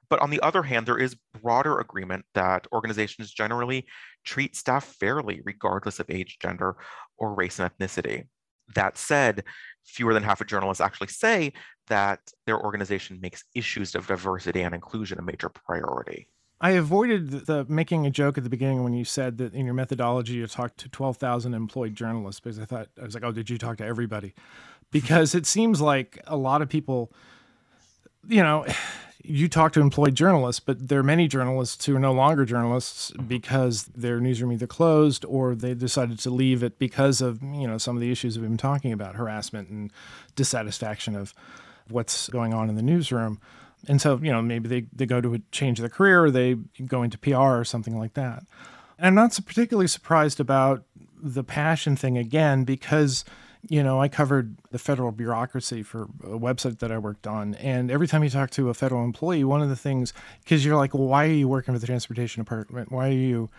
But 0.08 0.20
on 0.20 0.30
the 0.30 0.40
other 0.40 0.62
hand, 0.62 0.86
there 0.86 0.98
is 0.98 1.16
broader 1.42 1.80
agreement 1.80 2.24
that 2.34 2.66
organizations 2.72 3.30
generally 3.30 3.86
treat 4.24 4.56
staff 4.56 4.84
fairly, 4.84 5.40
regardless 5.44 6.00
of 6.00 6.10
age, 6.10 6.38
gender, 6.40 6.76
or 7.16 7.34
race 7.34 7.58
and 7.58 7.70
ethnicity. 7.70 8.26
That 8.74 8.98
said, 8.98 9.44
fewer 9.84 10.12
than 10.12 10.22
half 10.22 10.40
of 10.40 10.46
journalists 10.46 10.80
actually 10.80 11.08
say 11.08 11.52
that 11.86 12.20
their 12.46 12.60
organization 12.60 13.18
makes 13.20 13.44
issues 13.54 13.94
of 13.94 14.06
diversity 14.06 14.62
and 14.62 14.74
inclusion 14.74 15.18
a 15.18 15.22
major 15.22 15.48
priority. 15.48 16.28
I 16.60 16.70
avoided 16.70 17.30
the, 17.46 17.64
making 17.68 18.04
a 18.04 18.10
joke 18.10 18.36
at 18.36 18.44
the 18.44 18.50
beginning 18.50 18.82
when 18.82 18.92
you 18.92 19.04
said 19.04 19.38
that 19.38 19.54
in 19.54 19.64
your 19.64 19.74
methodology 19.74 20.34
you 20.34 20.46
talked 20.48 20.78
to 20.78 20.88
12,000 20.88 21.54
employed 21.54 21.94
journalists 21.94 22.40
because 22.40 22.58
I 22.58 22.64
thought 22.64 22.88
I 23.00 23.04
was 23.04 23.14
like, 23.14 23.22
"Oh, 23.22 23.30
did 23.30 23.48
you 23.48 23.58
talk 23.58 23.78
to 23.78 23.84
everybody?" 23.84 24.34
Because 24.90 25.34
it 25.34 25.44
seems 25.44 25.82
like 25.82 26.18
a 26.26 26.36
lot 26.38 26.62
of 26.62 26.70
people 26.70 27.12
you 28.26 28.42
know, 28.42 28.66
you 29.22 29.48
talk 29.48 29.72
to 29.72 29.80
employed 29.80 30.14
journalists, 30.14 30.60
but 30.60 30.88
there 30.88 31.00
are 31.00 31.04
many 31.04 31.26
journalists 31.26 31.84
who 31.84 31.96
are 31.96 32.00
no 32.00 32.12
longer 32.12 32.44
journalists 32.44 33.10
because 33.26 33.84
their 33.86 34.20
newsroom 34.20 34.52
either 34.52 34.66
closed 34.66 35.24
or 35.24 35.54
they 35.54 35.74
decided 35.74 36.18
to 36.20 36.30
leave 36.30 36.62
it 36.62 36.78
because 36.78 37.20
of, 37.20 37.42
you 37.42 37.66
know, 37.66 37.78
some 37.78 37.96
of 37.96 38.00
the 38.00 38.12
issues 38.12 38.38
we've 38.38 38.48
been 38.48 38.56
talking 38.56 38.92
about, 38.92 39.16
harassment 39.16 39.68
and 39.68 39.92
dissatisfaction 40.36 41.16
of 41.16 41.34
what's 41.88 42.28
going 42.28 42.54
on 42.54 42.68
in 42.68 42.76
the 42.76 42.82
newsroom. 42.82 43.40
And 43.88 44.00
so, 44.00 44.18
you 44.22 44.32
know, 44.32 44.40
maybe 44.40 44.68
they, 44.68 44.86
they 44.92 45.06
go 45.06 45.20
to 45.20 45.34
a, 45.34 45.38
change 45.50 45.80
their 45.80 45.88
career 45.88 46.24
or 46.24 46.30
they 46.30 46.54
go 46.86 47.02
into 47.02 47.18
PR 47.18 47.36
or 47.36 47.64
something 47.64 47.98
like 47.98 48.14
that. 48.14 48.44
And 48.98 49.06
I'm 49.06 49.14
not 49.14 49.32
so 49.32 49.42
particularly 49.42 49.88
surprised 49.88 50.38
about 50.40 50.84
the 51.20 51.44
passion 51.44 51.96
thing 51.96 52.16
again 52.16 52.64
because, 52.64 53.24
you 53.68 53.82
know, 53.82 54.00
I 54.00 54.08
covered 54.08 54.56
the 54.70 54.78
federal 54.78 55.12
bureaucracy 55.12 55.82
for 55.82 56.04
a 56.22 56.38
website 56.38 56.78
that 56.78 56.90
I 56.90 56.98
worked 56.98 57.26
on. 57.26 57.54
And 57.56 57.90
every 57.90 58.08
time 58.08 58.24
you 58.24 58.30
talk 58.30 58.50
to 58.50 58.70
a 58.70 58.74
federal 58.74 59.04
employee, 59.04 59.44
one 59.44 59.60
of 59.60 59.68
the 59.68 59.76
things, 59.76 60.14
because 60.42 60.64
you're 60.64 60.76
like, 60.76 60.94
well, 60.94 61.06
why 61.06 61.26
are 61.26 61.32
you 61.32 61.48
working 61.48 61.74
for 61.74 61.78
the 61.78 61.86
transportation 61.86 62.42
department? 62.42 62.90
Why 62.90 63.08
are 63.08 63.12
you, 63.12 63.50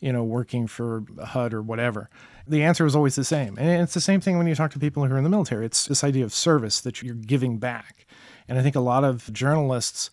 you 0.00 0.12
know, 0.12 0.22
working 0.22 0.66
for 0.66 1.04
HUD 1.22 1.54
or 1.54 1.62
whatever? 1.62 2.10
The 2.46 2.62
answer 2.62 2.84
is 2.84 2.94
always 2.94 3.14
the 3.14 3.24
same. 3.24 3.56
And 3.58 3.82
it's 3.82 3.94
the 3.94 4.00
same 4.02 4.20
thing 4.20 4.36
when 4.36 4.46
you 4.46 4.54
talk 4.54 4.70
to 4.72 4.78
people 4.78 5.04
who 5.04 5.14
are 5.14 5.18
in 5.18 5.24
the 5.24 5.30
military. 5.30 5.64
It's 5.64 5.86
this 5.86 6.04
idea 6.04 6.24
of 6.24 6.34
service 6.34 6.80
that 6.82 7.02
you're 7.02 7.14
giving 7.14 7.56
back. 7.56 8.06
And 8.46 8.58
I 8.58 8.62
think 8.62 8.76
a 8.76 8.80
lot 8.80 9.02
of 9.02 9.32
journalists, 9.32 10.10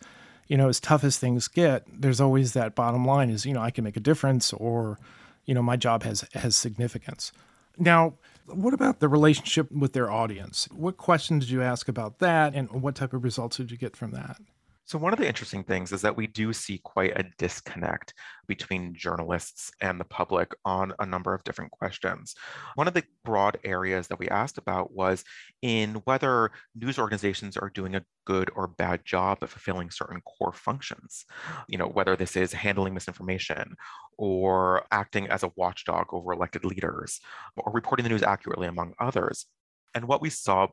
you 0.47 0.55
know, 0.55 0.69
as 0.69 0.79
tough 0.79 1.03
as 1.03 1.17
things 1.17 1.49
get, 1.49 1.83
there's 1.91 2.21
always 2.21 2.53
that 2.53 2.73
bottom 2.73 3.03
line 3.03 3.29
is, 3.29 3.45
you 3.45 3.53
know, 3.53 3.61
I 3.61 3.71
can 3.71 3.83
make 3.83 3.97
a 3.97 4.01
difference 4.01 4.53
or, 4.53 4.97
you 5.45 5.53
know, 5.53 5.61
my 5.61 5.75
job 5.75 6.03
has 6.03 6.25
has 6.33 6.55
significance. 6.55 7.33
Now, 7.77 8.13
what 8.47 8.73
about 8.73 8.99
the 8.99 9.09
relationship 9.09 9.71
with 9.71 9.93
their 9.93 10.11
audience? 10.11 10.67
What 10.71 10.97
questions 10.97 11.45
did 11.45 11.51
you 11.51 11.61
ask 11.61 11.87
about 11.87 12.19
that 12.19 12.53
and 12.53 12.69
what 12.71 12.95
type 12.95 13.13
of 13.13 13.23
results 13.23 13.57
did 13.57 13.71
you 13.71 13.77
get 13.77 13.95
from 13.95 14.11
that? 14.11 14.37
So, 14.85 14.97
one 14.97 15.13
of 15.13 15.19
the 15.19 15.27
interesting 15.27 15.63
things 15.63 15.91
is 15.91 16.01
that 16.01 16.17
we 16.17 16.27
do 16.27 16.51
see 16.51 16.79
quite 16.83 17.17
a 17.17 17.25
disconnect 17.37 18.13
between 18.47 18.93
journalists 18.93 19.71
and 19.79 19.99
the 19.99 20.05
public 20.05 20.51
on 20.65 20.93
a 20.99 21.05
number 21.05 21.33
of 21.33 21.43
different 21.43 21.71
questions. 21.71 22.35
One 22.75 22.87
of 22.87 22.93
the 22.93 23.03
broad 23.23 23.57
areas 23.63 24.07
that 24.07 24.19
we 24.19 24.27
asked 24.27 24.57
about 24.57 24.91
was 24.93 25.23
in 25.61 25.95
whether 26.05 26.51
news 26.75 26.99
organizations 26.99 27.57
are 27.57 27.69
doing 27.69 27.95
a 27.95 28.03
good 28.25 28.49
or 28.55 28.67
bad 28.67 29.05
job 29.05 29.37
of 29.41 29.51
fulfilling 29.51 29.91
certain 29.91 30.21
core 30.21 30.53
functions. 30.53 31.25
You 31.67 31.77
know, 31.77 31.87
whether 31.87 32.15
this 32.15 32.35
is 32.35 32.51
handling 32.51 32.93
misinformation 32.93 33.75
or 34.17 34.85
acting 34.91 35.27
as 35.27 35.43
a 35.43 35.51
watchdog 35.55 36.07
over 36.11 36.33
elected 36.33 36.65
leaders 36.65 37.21
or 37.55 37.71
reporting 37.71 38.03
the 38.03 38.09
news 38.09 38.23
accurately, 38.23 38.67
among 38.67 38.93
others. 38.99 39.45
And 39.93 40.07
what 40.07 40.21
we 40.21 40.29
saw 40.29 40.67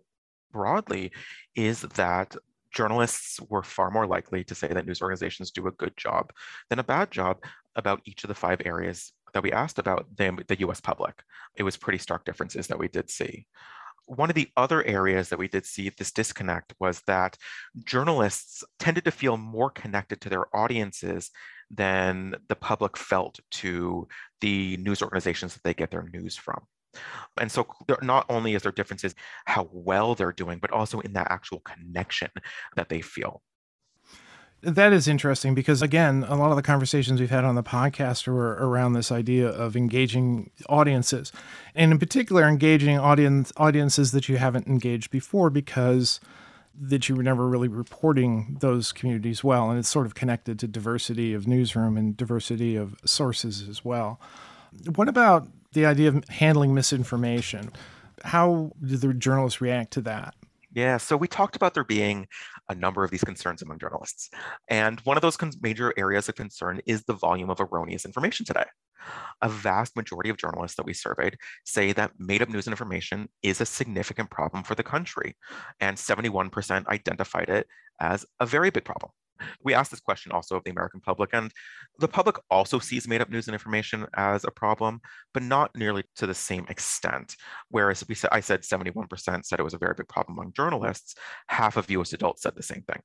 broadly 0.53 1.13
is 1.55 1.83
that 1.83 2.35
journalists 2.73 3.41
were 3.49 3.63
far 3.63 3.91
more 3.91 4.07
likely 4.07 4.45
to 4.45 4.55
say 4.55 4.69
that 4.69 4.87
news 4.87 5.03
organizations 5.03 5.51
do 5.51 5.67
a 5.67 5.73
good 5.73 5.97
job 5.97 6.33
than 6.71 6.79
a 6.79 6.85
bad 6.85 7.11
job 7.11 7.39
about 7.77 8.01
each 8.05 8.25
of 8.25 8.29
the 8.29 8.35
five 8.35 8.61
areas 8.65 9.13
that 9.35 9.43
we 9.43 9.53
asked 9.53 9.79
about 9.79 10.07
the, 10.17 10.43
the 10.49 10.61
US 10.61 10.81
public. 10.81 11.23
It 11.57 11.63
was 11.63 11.77
pretty 11.77 11.99
stark 11.99 12.25
differences 12.25 12.67
that 12.69 12.79
we 12.79 12.89
did 12.89 13.11
see. 13.11 13.47
One 14.07 14.31
of 14.31 14.35
the 14.35 14.49
other 14.57 14.83
areas 14.85 15.29
that 15.29 15.39
we 15.39 15.49
did 15.49 15.67
see 15.67 15.91
this 15.91 16.13
disconnect 16.13 16.73
was 16.81 17.03
that 17.07 17.37
journalists 17.85 18.65
tended 18.79 19.05
to 19.05 19.11
feel 19.11 19.37
more 19.37 19.71
connected 19.71 20.21
to 20.23 20.31
their 20.31 20.55
audiences 20.57 21.31
than 21.71 22.35
the 22.49 22.57
public 22.57 22.97
felt 22.97 23.39
to 23.51 24.09
the 24.41 24.79
news 24.79 25.03
organizations 25.03 25.55
that 25.55 25.63
they 25.63 25.75
get 25.75 25.91
their 25.91 26.09
news 26.11 26.37
from. 26.37 26.63
And 27.41 27.51
so 27.51 27.67
not 28.03 28.27
only 28.29 28.55
is 28.55 28.63
there 28.63 28.73
differences 28.73 29.15
how 29.45 29.69
well 29.73 30.15
they're 30.15 30.33
doing, 30.33 30.59
but 30.59 30.71
also 30.71 31.01
in 31.01 31.13
that 31.13 31.31
actual 31.31 31.61
connection 31.61 32.31
that 32.77 32.89
they 32.89 33.01
feel. 33.01 33.43
That 34.61 34.93
is 34.93 35.07
interesting 35.07 35.55
because, 35.55 35.83
again, 35.83 36.25
a 36.27 36.35
lot 36.35 36.51
of 36.51 36.57
the 36.57 36.63
conversations 36.63 37.21
we've 37.21 37.31
had 37.31 37.45
on 37.45 37.55
the 37.55 37.63
podcast 37.63 38.27
are 38.27 38.55
around 38.55 38.95
this 38.95 39.13
idea 39.13 39.49
of 39.49 39.77
engaging 39.77 40.51
audiences, 40.69 41.31
and 41.77 41.93
in 41.93 41.99
particular, 42.01 42.43
engaging 42.43 42.99
audience 42.99 43.53
audiences 43.57 44.11
that 44.11 44.29
you 44.29 44.37
haven't 44.37 44.67
engaged 44.67 45.13
before 45.13 45.49
because 45.49 46.19
that 46.81 47.09
you 47.09 47.15
were 47.15 47.23
never 47.23 47.47
really 47.49 47.69
reporting 47.69 48.57
those 48.61 48.91
communities 48.91 49.45
well, 49.45 49.71
and 49.71 49.79
it's 49.79 49.89
sort 49.89 50.07
of 50.07 50.17
connected 50.17 50.59
to 50.59 50.67
diversity 50.67 51.35
of 51.35 51.47
newsroom 51.47 51.97
and 51.97 52.17
diversity 52.17 52.75
of 52.75 52.97
sources 53.05 53.69
as 53.69 53.85
well. 53.85 54.21
What 54.97 55.09
about 55.09 55.47
the 55.73 55.87
idea 55.87 56.09
of 56.09 56.29
handling 56.29 56.75
misinformation? 56.75 57.71
How 58.25 58.73
did 58.85 59.01
the 59.01 59.15
journalists 59.15 59.61
react 59.61 59.93
to 59.93 60.01
that? 60.03 60.35
Yeah, 60.75 60.99
so 60.99 61.17
we 61.17 61.29
talked 61.29 61.57
about 61.57 61.75
there 61.75 61.85
being 61.85 62.27
a 62.69 62.75
number 62.75 63.03
of 63.03 63.11
these 63.11 63.25
concerns 63.25 63.63
among 63.63 63.79
journalists. 63.79 64.29
And 64.69 65.01
one 65.01 65.17
of 65.17 65.23
those 65.23 65.39
major 65.63 65.95
areas 65.97 66.29
of 66.29 66.35
concern 66.35 66.81
is 66.85 67.05
the 67.05 67.15
volume 67.15 67.49
of 67.49 67.61
erroneous 67.61 68.05
information 68.05 68.45
today. 68.45 68.67
A 69.41 69.49
vast 69.49 69.97
majority 69.97 70.29
of 70.29 70.37
journalists 70.37 70.77
that 70.77 70.85
we 70.85 70.93
surveyed 70.93 71.37
say 71.65 71.93
that 71.93 72.13
made 72.19 72.43
up 72.43 72.51
news 72.51 72.67
and 72.67 72.73
information 72.73 73.29
is 73.43 73.61
a 73.61 73.67
significant 73.67 74.31
problem 74.31 74.63
for 74.63 74.75
the 74.75 74.83
country. 74.83 75.37
And 75.81 75.97
71% 75.97 76.87
identified 76.87 77.49
it 77.49 77.67
as 77.99 78.27
a 78.39 78.47
very 78.47 78.71
big 78.71 78.85
problem. 78.85 79.11
We 79.63 79.75
asked 79.75 79.91
this 79.91 80.01
question 80.01 80.33
also 80.33 80.57
of 80.57 80.65
the 80.65 80.71
American 80.71 81.01
public, 81.01 81.31
and 81.33 81.53
the 81.99 82.09
public 82.09 82.37
also 82.51 82.79
sees 82.79 83.09
made 83.09 83.21
up 83.21 83.31
news 83.31 83.49
and 83.49 83.55
information 83.55 84.07
as 84.17 84.45
a 84.45 84.51
problem, 84.51 85.01
but 85.35 85.43
not 85.43 85.71
nearly 85.77 86.05
to 86.17 86.27
the 86.27 86.35
same 86.35 86.67
extent. 86.69 87.37
Whereas 87.71 88.05
we 88.09 88.15
said, 88.15 88.31
I 88.33 88.41
said 88.41 88.63
71% 88.63 89.45
said 89.45 89.61
it 89.61 89.63
was 89.63 89.75
a 89.75 89.79
very 89.79 89.95
big 89.97 90.09
problem 90.09 90.39
among 90.39 90.53
journalists, 90.53 91.15
half 91.49 91.77
of 91.77 91.91
US 91.91 92.13
adults 92.13 92.43
said 92.43 92.55
the 92.57 92.63
same 92.63 92.83
thing. 92.83 93.01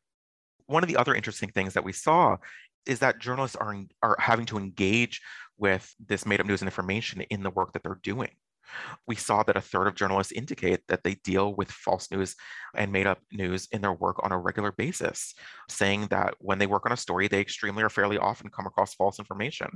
One 0.66 0.84
of 0.84 0.90
the 0.90 0.98
other 0.98 1.14
interesting 1.14 1.50
things 1.50 1.74
that 1.74 1.84
we 1.84 1.92
saw 1.92 2.38
is 2.86 3.00
that 3.00 3.20
journalists 3.20 3.56
are, 3.56 3.76
are 4.02 4.16
having 4.20 4.46
to 4.48 4.58
engage 4.58 5.22
with 5.58 5.94
this 6.06 6.26
made 6.26 6.40
up 6.40 6.46
news 6.46 6.62
and 6.62 6.68
information 6.68 7.22
in 7.22 7.44
the 7.44 7.50
work 7.50 7.74
that 7.74 7.84
they're 7.84 8.00
doing. 8.04 8.32
We 9.08 9.16
saw 9.16 9.44
that 9.44 9.58
a 9.58 9.62
third 9.62 9.88
of 9.88 9.96
journalists 9.96 10.32
indicate 10.32 10.82
that 10.88 11.04
they 11.04 11.16
deal 11.16 11.56
with 11.56 11.72
false 11.72 12.10
news 12.12 12.36
and 12.76 12.92
made 12.92 13.08
up 13.08 13.20
news 13.32 13.68
in 13.72 13.82
their 13.82 13.94
work 13.94 14.18
on 14.24 14.32
a 14.32 14.38
regular 14.38 14.72
basis, 14.72 15.34
saying 15.70 16.08
that 16.08 16.36
when 16.40 16.60
they 16.60 16.68
work 16.68 16.86
on 16.86 16.92
a 16.92 16.98
story, 16.98 17.28
they 17.28 17.40
extremely 17.40 17.84
or 17.84 17.90
fairly 17.90 18.18
often 18.18 18.50
come 18.50 18.66
across 18.66 18.94
false 18.94 19.20
information, 19.20 19.68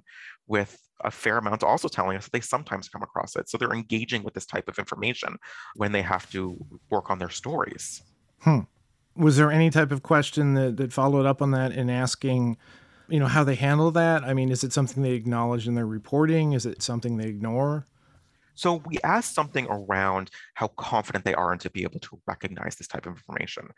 with 0.47 0.77
a 1.01 1.11
fair 1.11 1.37
amount 1.37 1.63
also 1.63 1.87
telling 1.87 2.17
us 2.17 2.25
that 2.25 2.31
they 2.31 2.41
sometimes 2.41 2.89
come 2.89 3.03
across 3.03 3.35
it. 3.35 3.49
So 3.49 3.57
they're 3.57 3.73
engaging 3.73 4.23
with 4.23 4.33
this 4.33 4.45
type 4.45 4.67
of 4.67 4.79
information 4.79 5.37
when 5.75 5.91
they 5.91 6.01
have 6.01 6.29
to 6.31 6.57
work 6.89 7.09
on 7.09 7.19
their 7.19 7.29
stories. 7.29 8.01
Hmm. 8.41 8.61
Was 9.15 9.37
there 9.37 9.51
any 9.51 9.69
type 9.69 9.91
of 9.91 10.03
question 10.03 10.53
that, 10.53 10.77
that 10.77 10.93
followed 10.93 11.25
up 11.25 11.41
on 11.41 11.51
that 11.51 11.71
in 11.71 11.89
asking? 11.89 12.57
you 13.09 13.19
know 13.19 13.27
how 13.27 13.43
they 13.43 13.55
handle 13.55 13.91
that 13.91 14.23
i 14.23 14.33
mean 14.33 14.51
is 14.51 14.63
it 14.63 14.73
something 14.73 15.03
they 15.03 15.13
acknowledge 15.13 15.67
in 15.67 15.75
their 15.75 15.85
reporting 15.85 16.53
is 16.53 16.65
it 16.65 16.81
something 16.81 17.17
they 17.17 17.27
ignore 17.27 17.87
so 18.57 18.81
we 18.85 18.97
asked 19.03 19.35
something 19.35 19.67
around 19.69 20.31
how 20.55 20.67
confident 20.69 21.23
they 21.23 21.35
are 21.35 21.53
in 21.53 21.59
to 21.59 21.69
be 21.69 21.83
able 21.83 21.99
to 21.99 22.19
recognize 22.25 22.75
this 22.75 22.87
type 22.87 23.05
of 23.05 23.15
information. 23.15 23.69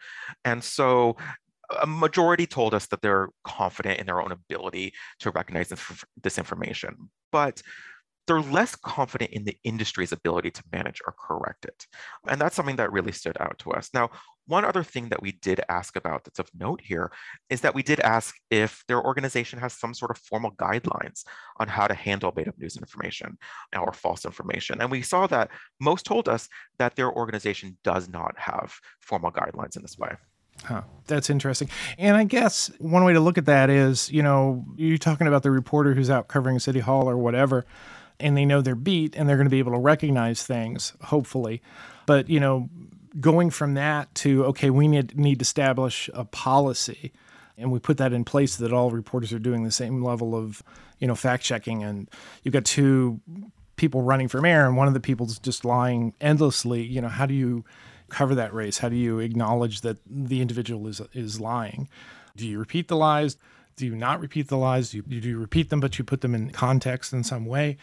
And 0.45 0.63
so 0.63 1.17
a 1.81 1.85
majority 1.85 2.47
told 2.47 2.73
us 2.73 2.87
that 2.87 3.01
they're 3.01 3.27
confident 3.43 3.99
in 3.99 4.05
their 4.05 4.21
own 4.21 4.31
ability 4.31 4.93
to 5.19 5.31
recognize 5.31 5.67
this, 5.67 5.81
this 6.23 6.37
information. 6.37 7.09
But 7.31 7.61
they're 8.29 8.41
less 8.41 8.75
confident 8.75 9.31
in 9.31 9.43
the 9.43 9.57
industry's 9.63 10.11
ability 10.11 10.51
to 10.51 10.63
manage 10.71 11.01
or 11.07 11.15
correct 11.17 11.65
it. 11.65 11.87
And 12.27 12.39
that's 12.39 12.55
something 12.55 12.75
that 12.75 12.91
really 12.91 13.11
stood 13.11 13.35
out 13.39 13.57
to 13.59 13.71
us. 13.71 13.89
Now, 13.91 14.11
one 14.45 14.63
other 14.63 14.83
thing 14.83 15.09
that 15.09 15.19
we 15.19 15.31
did 15.31 15.61
ask 15.67 15.95
about 15.95 16.25
that's 16.25 16.37
of 16.37 16.47
note 16.55 16.79
here 16.83 17.11
is 17.49 17.61
that 17.61 17.73
we 17.73 17.81
did 17.81 17.99
ask 18.01 18.35
if 18.51 18.83
their 18.87 19.03
organization 19.03 19.57
has 19.57 19.73
some 19.73 19.95
sort 19.95 20.11
of 20.11 20.19
formal 20.19 20.51
guidelines 20.51 21.23
on 21.57 21.67
how 21.67 21.87
to 21.87 21.95
handle 21.95 22.31
made 22.35 22.47
up 22.47 22.59
news 22.59 22.77
information 22.77 23.35
or 23.75 23.93
false 23.93 24.25
information. 24.25 24.79
And 24.79 24.91
we 24.91 25.01
saw 25.01 25.25
that 25.25 25.49
most 25.81 26.05
told 26.05 26.29
us 26.29 26.47
that 26.77 26.95
their 26.95 27.11
organization 27.11 27.79
does 27.83 28.07
not 28.09 28.35
have 28.37 28.75
formal 28.99 29.31
guidelines 29.31 29.75
in 29.75 29.81
this 29.81 29.97
way. 29.97 30.11
Huh. 30.63 30.83
That's 31.07 31.31
interesting. 31.31 31.69
And 31.97 32.15
I 32.15 32.25
guess 32.25 32.69
one 32.77 33.03
way 33.05 33.13
to 33.13 33.19
look 33.19 33.39
at 33.39 33.45
that 33.45 33.71
is, 33.71 34.11
you 34.11 34.21
know, 34.21 34.65
you're 34.75 34.99
talking 34.99 35.25
about 35.25 35.41
the 35.41 35.51
reporter 35.51 35.95
who's 35.95 36.11
out 36.11 36.27
covering 36.27 36.59
City 36.59 36.79
Hall 36.79 37.09
or 37.09 37.17
whatever 37.17 37.65
and 38.19 38.35
they 38.35 38.45
know 38.45 38.61
their 38.61 38.75
beat 38.75 39.15
and 39.15 39.27
they're 39.27 39.37
going 39.37 39.45
to 39.45 39.51
be 39.51 39.59
able 39.59 39.73
to 39.73 39.79
recognize 39.79 40.43
things, 40.43 40.93
hopefully. 41.01 41.61
But, 42.05 42.29
you 42.29 42.39
know, 42.39 42.69
going 43.19 43.49
from 43.49 43.75
that 43.75 44.13
to, 44.15 44.45
okay, 44.45 44.69
we 44.69 44.87
need, 44.87 45.17
need 45.17 45.39
to 45.39 45.43
establish 45.43 46.09
a 46.13 46.25
policy 46.25 47.11
and 47.59 47.71
we 47.71 47.79
put 47.79 47.97
that 47.97 48.13
in 48.13 48.23
place 48.23 48.55
that 48.55 48.71
all 48.71 48.89
reporters 48.89 49.33
are 49.33 49.39
doing 49.39 49.63
the 49.63 49.71
same 49.71 50.01
level 50.01 50.33
of, 50.33 50.63
you 50.97 51.07
know, 51.07 51.15
fact 51.15 51.43
checking. 51.43 51.83
And 51.83 52.09
you've 52.41 52.53
got 52.53 52.65
two 52.65 53.19
people 53.75 54.01
running 54.01 54.29
for 54.29 54.41
mayor 54.41 54.65
and 54.65 54.77
one 54.77 54.87
of 54.87 54.93
the 54.93 54.99
people's 54.99 55.37
just 55.39 55.65
lying 55.65 56.13
endlessly. 56.21 56.81
You 56.81 57.01
know, 57.01 57.09
how 57.09 57.25
do 57.25 57.33
you 57.33 57.65
cover 58.07 58.33
that 58.35 58.53
race? 58.53 58.77
How 58.77 58.89
do 58.89 58.95
you 58.95 59.19
acknowledge 59.19 59.81
that 59.81 59.97
the 60.09 60.41
individual 60.41 60.87
is 60.87 61.01
is 61.13 61.39
lying? 61.39 61.89
Do 62.35 62.47
you 62.47 62.59
repeat 62.59 62.87
the 62.87 62.95
lies? 62.95 63.37
Do 63.75 63.85
you 63.85 63.95
not 63.95 64.21
repeat 64.21 64.47
the 64.47 64.57
lies? 64.57 64.91
Do 64.91 64.97
you, 64.97 65.03
do 65.03 65.29
you 65.29 65.37
repeat 65.37 65.69
them, 65.69 65.79
but 65.79 65.97
you 65.97 66.05
put 66.05 66.21
them 66.21 66.33
in 66.35 66.51
context 66.51 67.13
in 67.13 67.23
some 67.23 67.45
way? 67.45 67.77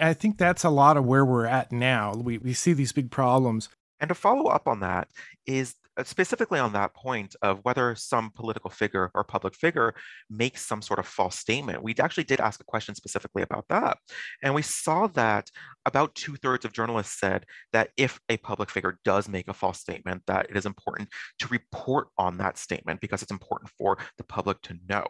I 0.00 0.14
think 0.14 0.38
that's 0.38 0.64
a 0.64 0.70
lot 0.70 0.96
of 0.96 1.04
where 1.04 1.24
we're 1.24 1.46
at 1.46 1.72
now. 1.72 2.14
We, 2.14 2.38
we 2.38 2.52
see 2.52 2.72
these 2.72 2.92
big 2.92 3.10
problems. 3.10 3.68
And 4.00 4.08
to 4.08 4.14
follow 4.14 4.50
up 4.50 4.66
on 4.66 4.80
that 4.80 5.08
is 5.46 5.74
uh, 5.96 6.04
specifically 6.04 6.58
on 6.58 6.72
that 6.72 6.94
point 6.94 7.36
of 7.42 7.60
whether 7.64 7.94
some 7.94 8.30
political 8.30 8.70
figure 8.70 9.10
or 9.14 9.24
public 9.24 9.54
figure 9.54 9.94
makes 10.30 10.64
some 10.64 10.80
sort 10.80 10.98
of 10.98 11.06
false 11.06 11.36
statement. 11.36 11.82
We 11.82 11.94
actually 11.98 12.24
did 12.24 12.40
ask 12.40 12.60
a 12.60 12.64
question 12.64 12.94
specifically 12.94 13.42
about 13.42 13.66
that. 13.68 13.98
And 14.42 14.54
we 14.54 14.62
saw 14.62 15.08
that 15.08 15.50
about 15.84 16.14
two 16.14 16.36
thirds 16.36 16.64
of 16.64 16.72
journalists 16.72 17.20
said 17.20 17.44
that 17.72 17.90
if 17.98 18.18
a 18.30 18.38
public 18.38 18.70
figure 18.70 18.98
does 19.04 19.28
make 19.28 19.48
a 19.48 19.52
false 19.52 19.80
statement, 19.80 20.22
that 20.26 20.48
it 20.48 20.56
is 20.56 20.64
important 20.64 21.10
to 21.40 21.48
report 21.48 22.08
on 22.16 22.38
that 22.38 22.56
statement 22.56 23.00
because 23.00 23.20
it's 23.20 23.32
important 23.32 23.70
for 23.76 23.98
the 24.16 24.24
public 24.24 24.62
to 24.62 24.78
know 24.88 25.04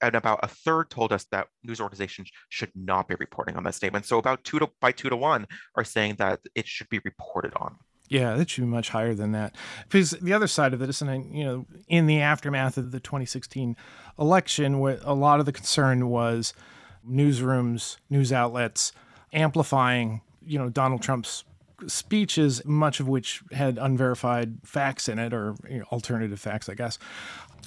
and 0.00 0.14
about 0.14 0.40
a 0.42 0.48
third 0.48 0.90
told 0.90 1.12
us 1.12 1.24
that 1.30 1.48
news 1.64 1.80
organizations 1.80 2.30
should 2.48 2.70
not 2.74 3.08
be 3.08 3.14
reporting 3.18 3.56
on 3.56 3.64
that 3.64 3.74
statement. 3.74 4.06
So 4.06 4.18
about 4.18 4.44
two 4.44 4.58
to 4.58 4.70
by 4.80 4.92
two 4.92 5.08
to 5.08 5.16
one 5.16 5.46
are 5.74 5.84
saying 5.84 6.16
that 6.18 6.40
it 6.54 6.66
should 6.66 6.88
be 6.88 7.00
reported 7.04 7.52
on. 7.56 7.76
Yeah, 8.08 8.36
that 8.36 8.48
should 8.48 8.62
be 8.62 8.68
much 8.68 8.88
higher 8.88 9.14
than 9.14 9.32
that. 9.32 9.54
Because 9.84 10.12
the 10.12 10.32
other 10.32 10.46
side 10.46 10.72
of 10.72 10.80
it 10.80 10.88
is, 10.88 11.02
and 11.02 11.36
you 11.36 11.44
know, 11.44 11.66
in 11.88 12.06
the 12.06 12.20
aftermath 12.20 12.78
of 12.78 12.90
the 12.90 13.00
2016 13.00 13.76
election, 14.18 14.78
what 14.78 15.00
a 15.04 15.14
lot 15.14 15.40
of 15.40 15.46
the 15.46 15.52
concern 15.52 16.08
was 16.08 16.54
newsrooms, 17.08 17.98
news 18.08 18.32
outlets 18.32 18.92
amplifying, 19.32 20.22
you 20.44 20.58
know, 20.58 20.68
Donald 20.68 21.02
Trump's 21.02 21.44
speeches, 21.86 22.64
much 22.64 23.00
of 23.00 23.08
which 23.08 23.42
had 23.52 23.78
unverified 23.78 24.58
facts 24.64 25.08
in 25.08 25.18
it 25.18 25.32
or 25.32 25.54
you 25.68 25.78
know, 25.78 25.84
alternative 25.92 26.40
facts, 26.40 26.68
I 26.68 26.74
guess. 26.74 26.98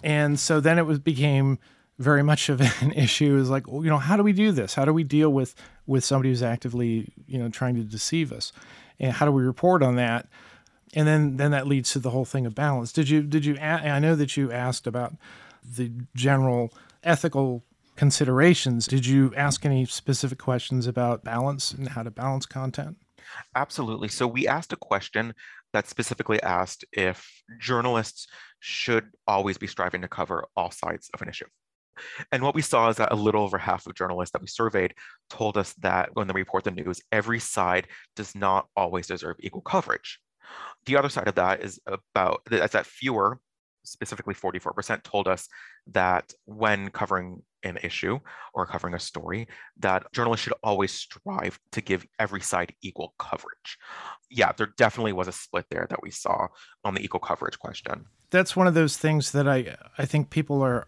And 0.03 0.39
so 0.39 0.59
then 0.59 0.77
it 0.77 0.85
was 0.85 0.99
became 0.99 1.59
very 2.01 2.23
much 2.23 2.49
of 2.49 2.61
an 2.81 2.91
issue 2.95 3.37
is 3.37 3.49
like 3.49 3.67
you 3.67 3.89
know 3.89 3.97
how 3.97 4.17
do 4.17 4.23
we 4.23 4.33
do 4.33 4.51
this? 4.51 4.73
How 4.73 4.85
do 4.85 4.93
we 4.93 5.03
deal 5.03 5.29
with 5.29 5.55
with 5.85 6.03
somebody 6.03 6.29
who's 6.29 6.43
actively 6.43 7.13
you 7.27 7.39
know 7.39 7.49
trying 7.49 7.75
to 7.75 7.83
deceive 7.83 8.31
us? 8.31 8.51
And 8.99 9.13
how 9.13 9.25
do 9.25 9.31
we 9.31 9.43
report 9.43 9.83
on 9.83 9.95
that? 9.95 10.27
And 10.93 11.07
then 11.07 11.37
then 11.37 11.51
that 11.51 11.67
leads 11.67 11.91
to 11.93 11.99
the 11.99 12.09
whole 12.09 12.25
thing 12.25 12.45
of 12.45 12.55
balance. 12.55 12.91
Did 12.91 13.09
you 13.09 13.23
did 13.23 13.45
you 13.45 13.57
i 13.59 13.99
know 13.99 14.15
that 14.15 14.35
you 14.35 14.51
asked 14.51 14.87
about 14.87 15.13
the 15.63 15.91
general 16.15 16.73
ethical 17.03 17.63
considerations. 17.95 18.87
Did 18.87 19.05
you 19.05 19.33
ask 19.35 19.65
any 19.65 19.85
specific 19.85 20.39
questions 20.39 20.87
about 20.87 21.23
balance 21.23 21.71
and 21.71 21.89
how 21.89 22.03
to 22.03 22.11
balance 22.11 22.45
content? 22.45 22.97
Absolutely. 23.55 24.07
So 24.07 24.27
we 24.27 24.47
asked 24.47 24.73
a 24.73 24.77
question 24.77 25.33
that 25.73 25.87
specifically 25.87 26.41
asked 26.41 26.83
if 26.91 27.29
journalists 27.59 28.27
should 28.59 29.05
always 29.27 29.57
be 29.57 29.67
striving 29.67 30.01
to 30.01 30.07
cover 30.07 30.45
all 30.55 30.71
sides 30.71 31.09
of 31.13 31.21
an 31.21 31.29
issue 31.29 31.45
and 32.31 32.43
what 32.43 32.55
we 32.55 32.61
saw 32.61 32.89
is 32.89 32.97
that 32.97 33.11
a 33.11 33.15
little 33.15 33.43
over 33.43 33.57
half 33.57 33.85
of 33.85 33.95
journalists 33.95 34.33
that 34.33 34.41
we 34.41 34.47
surveyed 34.47 34.93
told 35.29 35.57
us 35.57 35.73
that 35.75 36.09
when 36.13 36.27
they 36.27 36.33
report 36.33 36.63
the 36.63 36.71
news, 36.71 37.01
every 37.11 37.39
side 37.39 37.87
does 38.15 38.35
not 38.35 38.67
always 38.75 39.07
deserve 39.07 39.37
equal 39.39 39.61
coverage. 39.61 40.19
The 40.85 40.97
other 40.97 41.09
side 41.09 41.27
of 41.27 41.35
that 41.35 41.63
is 41.63 41.79
about 41.87 42.41
is 42.51 42.71
that 42.71 42.85
fewer, 42.85 43.39
specifically 43.83 44.33
44%, 44.33 45.03
told 45.03 45.27
us 45.27 45.47
that 45.87 46.33
when 46.45 46.89
covering 46.89 47.43
an 47.63 47.77
issue 47.83 48.19
or 48.53 48.65
covering 48.65 48.93
a 48.93 48.99
story, 48.99 49.47
that 49.77 50.11
journalists 50.13 50.43
should 50.43 50.53
always 50.63 50.91
strive 50.91 51.59
to 51.71 51.81
give 51.81 52.05
every 52.19 52.41
side 52.41 52.73
equal 52.81 53.13
coverage. 53.19 53.77
Yeah, 54.29 54.51
there 54.53 54.73
definitely 54.77 55.13
was 55.13 55.27
a 55.27 55.31
split 55.31 55.65
there 55.69 55.87
that 55.89 56.01
we 56.01 56.11
saw 56.11 56.47
on 56.83 56.95
the 56.95 57.03
equal 57.03 57.19
coverage 57.19 57.59
question. 57.59 58.05
That's 58.31 58.55
one 58.55 58.67
of 58.67 58.73
those 58.73 58.97
things 58.97 59.31
that 59.31 59.47
I 59.47 59.75
I 59.97 60.05
think 60.05 60.29
people 60.29 60.61
are 60.61 60.87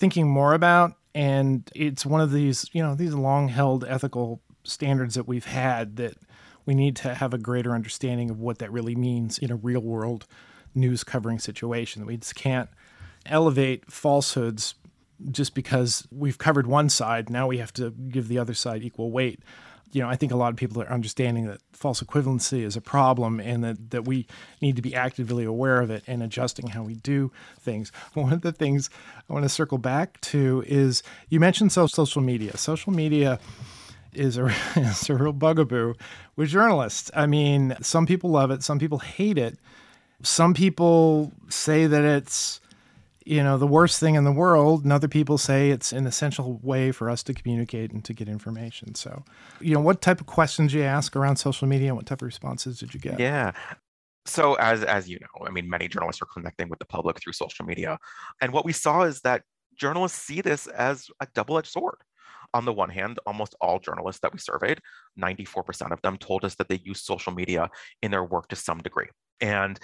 thinking 0.00 0.28
more 0.28 0.54
about. 0.54 0.94
And 1.14 1.70
it's 1.74 2.04
one 2.04 2.20
of 2.20 2.32
these, 2.32 2.68
you 2.72 2.82
know, 2.82 2.94
these 2.94 3.14
long 3.14 3.48
held 3.48 3.84
ethical 3.84 4.40
standards 4.64 5.14
that 5.14 5.28
we've 5.28 5.44
had 5.44 5.96
that 5.96 6.14
we 6.66 6.74
need 6.74 6.96
to 6.96 7.14
have 7.14 7.34
a 7.34 7.38
greater 7.38 7.74
understanding 7.74 8.30
of 8.30 8.40
what 8.40 8.58
that 8.58 8.72
really 8.72 8.94
means 8.94 9.38
in 9.38 9.50
a 9.50 9.56
real 9.56 9.80
world 9.80 10.26
news 10.74 11.04
covering 11.04 11.38
situation. 11.38 12.06
We 12.06 12.16
just 12.16 12.34
can't 12.34 12.68
elevate 13.26 13.90
falsehoods 13.90 14.74
just 15.30 15.54
because 15.54 16.06
we've 16.10 16.38
covered 16.38 16.66
one 16.66 16.88
side. 16.88 17.28
Now 17.28 17.46
we 17.46 17.58
have 17.58 17.72
to 17.74 17.90
give 17.90 18.28
the 18.28 18.38
other 18.38 18.54
side 18.54 18.82
equal 18.82 19.10
weight 19.10 19.40
you 19.92 20.00
know, 20.00 20.08
I 20.08 20.16
think 20.16 20.30
a 20.32 20.36
lot 20.36 20.50
of 20.50 20.56
people 20.56 20.80
are 20.82 20.90
understanding 20.90 21.46
that 21.46 21.60
false 21.72 22.02
equivalency 22.02 22.62
is 22.62 22.76
a 22.76 22.80
problem 22.80 23.40
and 23.40 23.64
that, 23.64 23.90
that 23.90 24.04
we 24.04 24.26
need 24.60 24.76
to 24.76 24.82
be 24.82 24.94
actively 24.94 25.44
aware 25.44 25.80
of 25.80 25.90
it 25.90 26.04
and 26.06 26.22
adjusting 26.22 26.68
how 26.68 26.82
we 26.82 26.94
do 26.94 27.32
things. 27.58 27.90
One 28.14 28.32
of 28.32 28.42
the 28.42 28.52
things 28.52 28.90
I 29.28 29.32
want 29.32 29.44
to 29.44 29.48
circle 29.48 29.78
back 29.78 30.20
to 30.22 30.64
is 30.66 31.02
you 31.28 31.40
mentioned 31.40 31.72
social 31.72 32.22
media. 32.22 32.56
Social 32.56 32.92
media 32.92 33.40
is 34.12 34.38
a, 34.38 34.46
is 34.76 35.10
a 35.10 35.14
real 35.14 35.32
bugaboo 35.32 35.94
with 36.36 36.48
journalists. 36.48 37.10
I 37.14 37.26
mean, 37.26 37.76
some 37.80 38.06
people 38.06 38.30
love 38.30 38.50
it, 38.50 38.62
some 38.62 38.78
people 38.78 38.98
hate 38.98 39.38
it. 39.38 39.58
Some 40.22 40.52
people 40.52 41.32
say 41.48 41.86
that 41.86 42.04
it's 42.04 42.60
you 43.24 43.42
know 43.42 43.58
the 43.58 43.66
worst 43.66 44.00
thing 44.00 44.14
in 44.14 44.24
the 44.24 44.32
world 44.32 44.84
and 44.84 44.92
other 44.92 45.08
people 45.08 45.38
say 45.38 45.70
it's 45.70 45.92
an 45.92 46.06
essential 46.06 46.58
way 46.62 46.90
for 46.90 47.10
us 47.10 47.22
to 47.24 47.34
communicate 47.34 47.92
and 47.92 48.04
to 48.04 48.14
get 48.14 48.28
information. 48.28 48.94
So 48.94 49.24
you 49.60 49.74
know 49.74 49.80
what 49.80 50.00
type 50.00 50.20
of 50.20 50.26
questions 50.26 50.72
you 50.72 50.82
ask 50.82 51.14
around 51.16 51.36
social 51.36 51.68
media 51.68 51.88
and 51.88 51.96
what 51.96 52.06
type 52.06 52.22
of 52.22 52.26
responses 52.26 52.78
did 52.78 52.94
you 52.94 53.00
get? 53.00 53.20
Yeah. 53.20 53.52
So 54.26 54.54
as 54.54 54.84
as 54.84 55.08
you 55.08 55.18
know 55.18 55.46
i 55.46 55.50
mean 55.50 55.68
many 55.68 55.88
journalists 55.88 56.20
are 56.22 56.26
connecting 56.26 56.68
with 56.68 56.78
the 56.78 56.84
public 56.84 57.20
through 57.20 57.32
social 57.32 57.64
media. 57.64 57.98
And 58.40 58.52
what 58.52 58.64
we 58.64 58.72
saw 58.72 59.02
is 59.02 59.20
that 59.22 59.42
journalists 59.76 60.22
see 60.22 60.40
this 60.40 60.66
as 60.66 61.08
a 61.20 61.26
double-edged 61.34 61.70
sword. 61.70 61.96
On 62.52 62.64
the 62.64 62.72
one 62.72 62.90
hand, 62.90 63.18
almost 63.26 63.54
all 63.60 63.78
journalists 63.78 64.20
that 64.22 64.32
we 64.32 64.40
surveyed, 64.40 64.80
94% 65.18 65.92
of 65.92 66.02
them 66.02 66.16
told 66.16 66.44
us 66.44 66.56
that 66.56 66.68
they 66.68 66.80
use 66.82 67.00
social 67.00 67.32
media 67.32 67.70
in 68.02 68.10
their 68.10 68.24
work 68.24 68.48
to 68.48 68.56
some 68.56 68.78
degree. 68.78 69.06
And 69.40 69.78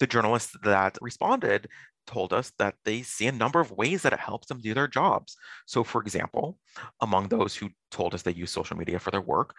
the 0.00 0.08
journalists 0.08 0.56
that 0.64 0.98
responded 1.00 1.68
told 2.10 2.32
us 2.32 2.52
that 2.58 2.74
they 2.84 3.02
see 3.02 3.26
a 3.26 3.32
number 3.32 3.60
of 3.60 3.70
ways 3.70 4.02
that 4.02 4.12
it 4.12 4.18
helps 4.18 4.48
them 4.48 4.60
do 4.60 4.74
their 4.74 4.88
jobs. 4.88 5.36
So, 5.66 5.84
for 5.84 6.02
example, 6.02 6.58
among 7.00 7.28
those 7.28 7.54
who 7.54 7.70
told 7.90 8.14
us 8.14 8.22
they 8.22 8.32
use 8.32 8.50
social 8.50 8.76
media 8.76 8.98
for 8.98 9.10
their 9.10 9.20
work, 9.20 9.54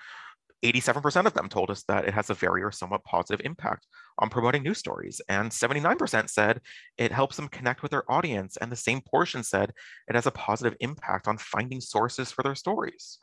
87% 0.63 1.25
of 1.25 1.33
them 1.33 1.49
told 1.49 1.71
us 1.71 1.83
that 1.83 2.07
it 2.07 2.13
has 2.13 2.29
a 2.29 2.35
very 2.35 2.61
or 2.61 2.71
somewhat 2.71 3.03
positive 3.03 3.43
impact 3.43 3.87
on 4.19 4.29
promoting 4.29 4.63
news 4.63 4.77
stories. 4.77 5.19
And 5.27 5.49
79% 5.49 6.29
said 6.29 6.61
it 6.97 7.11
helps 7.11 7.35
them 7.35 7.47
connect 7.47 7.81
with 7.81 7.91
their 7.91 8.09
audience. 8.11 8.57
And 8.57 8.71
the 8.71 8.75
same 8.75 9.01
portion 9.01 9.43
said 9.43 9.73
it 10.07 10.15
has 10.15 10.27
a 10.27 10.31
positive 10.31 10.77
impact 10.79 11.27
on 11.27 11.37
finding 11.37 11.81
sources 11.81 12.31
for 12.31 12.43
their 12.43 12.55
stories. 12.55 13.17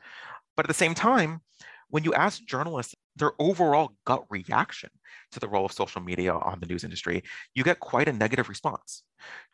But 0.56 0.64
at 0.66 0.68
the 0.68 0.74
same 0.74 0.94
time, 0.94 1.42
when 1.90 2.04
you 2.04 2.14
ask 2.14 2.44
journalists 2.44 2.94
their 3.16 3.32
overall 3.38 3.92
gut 4.04 4.24
reaction 4.30 4.90
to 5.32 5.40
the 5.40 5.48
role 5.48 5.66
of 5.66 5.72
social 5.72 6.00
media 6.00 6.32
on 6.32 6.60
the 6.60 6.66
news 6.66 6.84
industry, 6.84 7.22
you 7.54 7.64
get 7.64 7.80
quite 7.80 8.08
a 8.08 8.12
negative 8.12 8.48
response. 8.48 9.02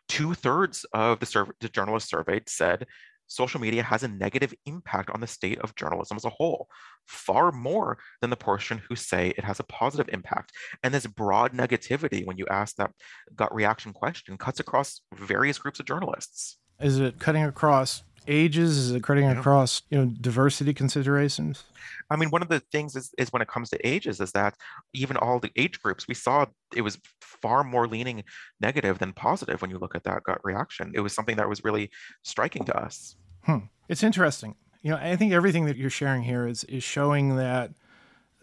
Two 0.08 0.34
thirds 0.34 0.84
of 0.92 1.20
the, 1.20 1.26
survey, 1.26 1.52
the 1.60 1.68
journalists 1.68 2.10
surveyed 2.10 2.48
said 2.48 2.86
social 3.26 3.60
media 3.60 3.82
has 3.82 4.02
a 4.02 4.08
negative 4.08 4.52
impact 4.66 5.10
on 5.10 5.20
the 5.20 5.26
state 5.26 5.58
of 5.60 5.74
journalism 5.76 6.16
as 6.16 6.24
a 6.24 6.30
whole, 6.30 6.68
far 7.06 7.52
more 7.52 7.98
than 8.20 8.30
the 8.30 8.36
portion 8.36 8.82
who 8.88 8.96
say 8.96 9.32
it 9.36 9.44
has 9.44 9.60
a 9.60 9.64
positive 9.64 10.12
impact. 10.12 10.52
And 10.82 10.92
this 10.92 11.06
broad 11.06 11.52
negativity, 11.52 12.26
when 12.26 12.36
you 12.36 12.46
ask 12.50 12.76
that 12.76 12.90
gut 13.34 13.54
reaction 13.54 13.92
question, 13.92 14.36
cuts 14.36 14.60
across 14.60 15.00
various 15.14 15.58
groups 15.58 15.80
of 15.80 15.86
journalists. 15.86 16.58
Is 16.80 16.98
it 16.98 17.18
cutting 17.18 17.44
across 17.44 18.02
ages? 18.26 18.76
Is 18.78 18.90
it 18.92 19.02
cutting 19.02 19.24
yeah. 19.24 19.38
across 19.38 19.82
you 19.90 19.98
know 19.98 20.06
diversity 20.20 20.74
considerations? 20.74 21.64
I 22.10 22.16
mean, 22.16 22.30
one 22.30 22.42
of 22.42 22.48
the 22.48 22.60
things 22.60 22.96
is, 22.96 23.12
is 23.18 23.32
when 23.32 23.42
it 23.42 23.48
comes 23.48 23.70
to 23.70 23.86
ages 23.86 24.20
is 24.20 24.32
that 24.32 24.54
even 24.92 25.16
all 25.16 25.38
the 25.38 25.52
age 25.56 25.80
groups, 25.80 26.06
we 26.06 26.14
saw 26.14 26.46
it 26.74 26.82
was 26.82 26.98
far 27.20 27.64
more 27.64 27.86
leaning 27.86 28.24
negative 28.60 28.98
than 28.98 29.12
positive 29.12 29.62
when 29.62 29.70
you 29.70 29.78
look 29.78 29.94
at 29.94 30.04
that 30.04 30.22
gut 30.24 30.40
reaction. 30.44 30.92
It 30.94 31.00
was 31.00 31.14
something 31.14 31.36
that 31.36 31.48
was 31.48 31.64
really 31.64 31.90
striking 32.22 32.64
to 32.66 32.76
us. 32.76 33.16
Hmm. 33.42 33.58
It's 33.88 34.02
interesting. 34.02 34.54
You 34.82 34.90
know, 34.90 34.96
I 34.96 35.16
think 35.16 35.32
everything 35.32 35.66
that 35.66 35.76
you're 35.76 35.90
sharing 35.90 36.22
here 36.22 36.46
is 36.46 36.64
is 36.64 36.84
showing 36.84 37.36
that 37.36 37.72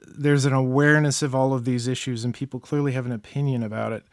there's 0.03 0.45
an 0.45 0.53
awareness 0.53 1.21
of 1.21 1.35
all 1.35 1.53
of 1.53 1.65
these 1.65 1.87
issues 1.87 2.25
and 2.25 2.33
people 2.33 2.59
clearly 2.59 2.93
have 2.93 3.05
an 3.05 3.11
opinion 3.11 3.61
about 3.61 3.91
it 3.91 4.03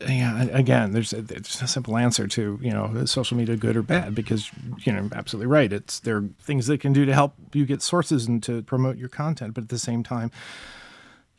yeah, 0.00 0.44
again, 0.52 0.92
there's 0.92 1.14
a, 1.14 1.22
there's 1.22 1.62
a 1.62 1.66
simple 1.66 1.96
answer 1.96 2.26
to 2.26 2.58
you 2.60 2.70
know 2.70 3.04
social 3.06 3.36
media 3.36 3.56
good 3.56 3.76
or 3.76 3.82
bad 3.82 4.14
because 4.14 4.50
you 4.84 4.92
know 4.92 5.08
absolutely 5.12 5.46
right. 5.46 5.72
It's 5.72 6.00
there 6.00 6.16
are 6.18 6.28
things 6.40 6.66
that 6.66 6.80
can 6.80 6.92
do 6.92 7.06
to 7.06 7.14
help 7.14 7.34
you 7.54 7.64
get 7.64 7.80
sources 7.80 8.26
and 8.26 8.42
to 8.42 8.62
promote 8.62 8.98
your 8.98 9.08
content, 9.08 9.54
but 9.54 9.64
at 9.64 9.70
the 9.70 9.78
same 9.78 10.02
time, 10.02 10.30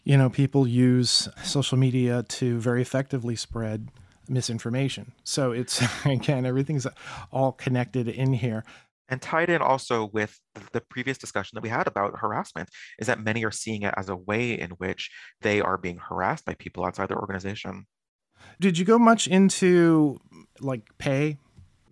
you 0.04 0.18
know 0.18 0.30
people 0.30 0.68
use 0.68 1.30
social 1.44 1.78
media 1.78 2.24
to 2.24 2.60
very 2.60 2.82
effectively 2.82 3.36
spread 3.36 3.90
misinformation. 4.28 5.12
So 5.24 5.52
it's 5.52 5.84
again 6.06 6.46
everything's 6.46 6.88
all 7.32 7.52
connected 7.52 8.08
in 8.08 8.34
here. 8.34 8.64
And 9.10 9.22
tied 9.22 9.50
in 9.50 9.62
also 9.62 10.10
with 10.14 10.38
the 10.74 10.82
previous 10.82 11.18
discussion 11.18 11.56
that 11.56 11.64
we 11.64 11.70
had 11.70 11.88
about 11.88 12.20
harassment 12.20 12.70
is 13.00 13.08
that 13.08 13.24
many 13.24 13.46
are 13.46 13.52
seeing 13.52 13.84
it 13.84 13.94
as 13.96 14.10
a 14.10 14.18
way 14.18 14.60
in 14.60 14.72
which 14.72 15.12
they 15.42 15.62
are 15.62 15.78
being 15.78 15.98
harassed 15.98 16.44
by 16.44 16.56
people 16.56 16.84
outside 16.84 17.08
their 17.08 17.20
organization. 17.20 17.86
Did 18.60 18.78
you 18.78 18.86
go 18.86 18.98
much 18.98 19.28
into 19.28 20.20
like 20.60 20.82
pay? 20.98 21.38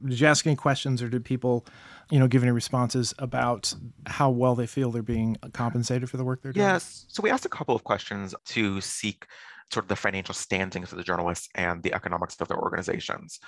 Did 0.06 0.20
you 0.20 0.28
ask 0.28 0.46
any 0.46 0.56
questions 0.56 1.02
or 1.02 1.10
did 1.10 1.24
people, 1.24 1.66
you 2.12 2.20
know, 2.20 2.28
give 2.28 2.44
any 2.44 2.52
responses 2.52 3.14
about 3.18 3.74
how 4.08 4.30
well 4.30 4.56
they 4.56 4.68
feel 4.68 4.92
they're 4.92 5.02
being 5.02 5.38
compensated 5.54 6.10
for 6.10 6.18
the 6.18 6.24
work 6.24 6.42
they're 6.42 6.54
doing? 6.54 6.66
Yes. 6.66 7.06
So 7.08 7.24
we 7.24 7.30
asked 7.30 7.46
a 7.46 7.50
couple 7.50 7.76
of 7.76 7.84
questions 7.84 8.36
to 8.48 8.82
seek 8.82 9.26
sort 9.72 9.86
of 9.86 9.90
the 9.90 9.96
financial 9.96 10.36
standings 10.36 10.92
of 10.92 10.98
the 10.98 11.04
journalists 11.04 11.50
and 11.56 11.82
the 11.82 11.94
economics 11.94 12.36
of 12.40 12.48
their 12.48 12.60
organizations. 12.60 13.40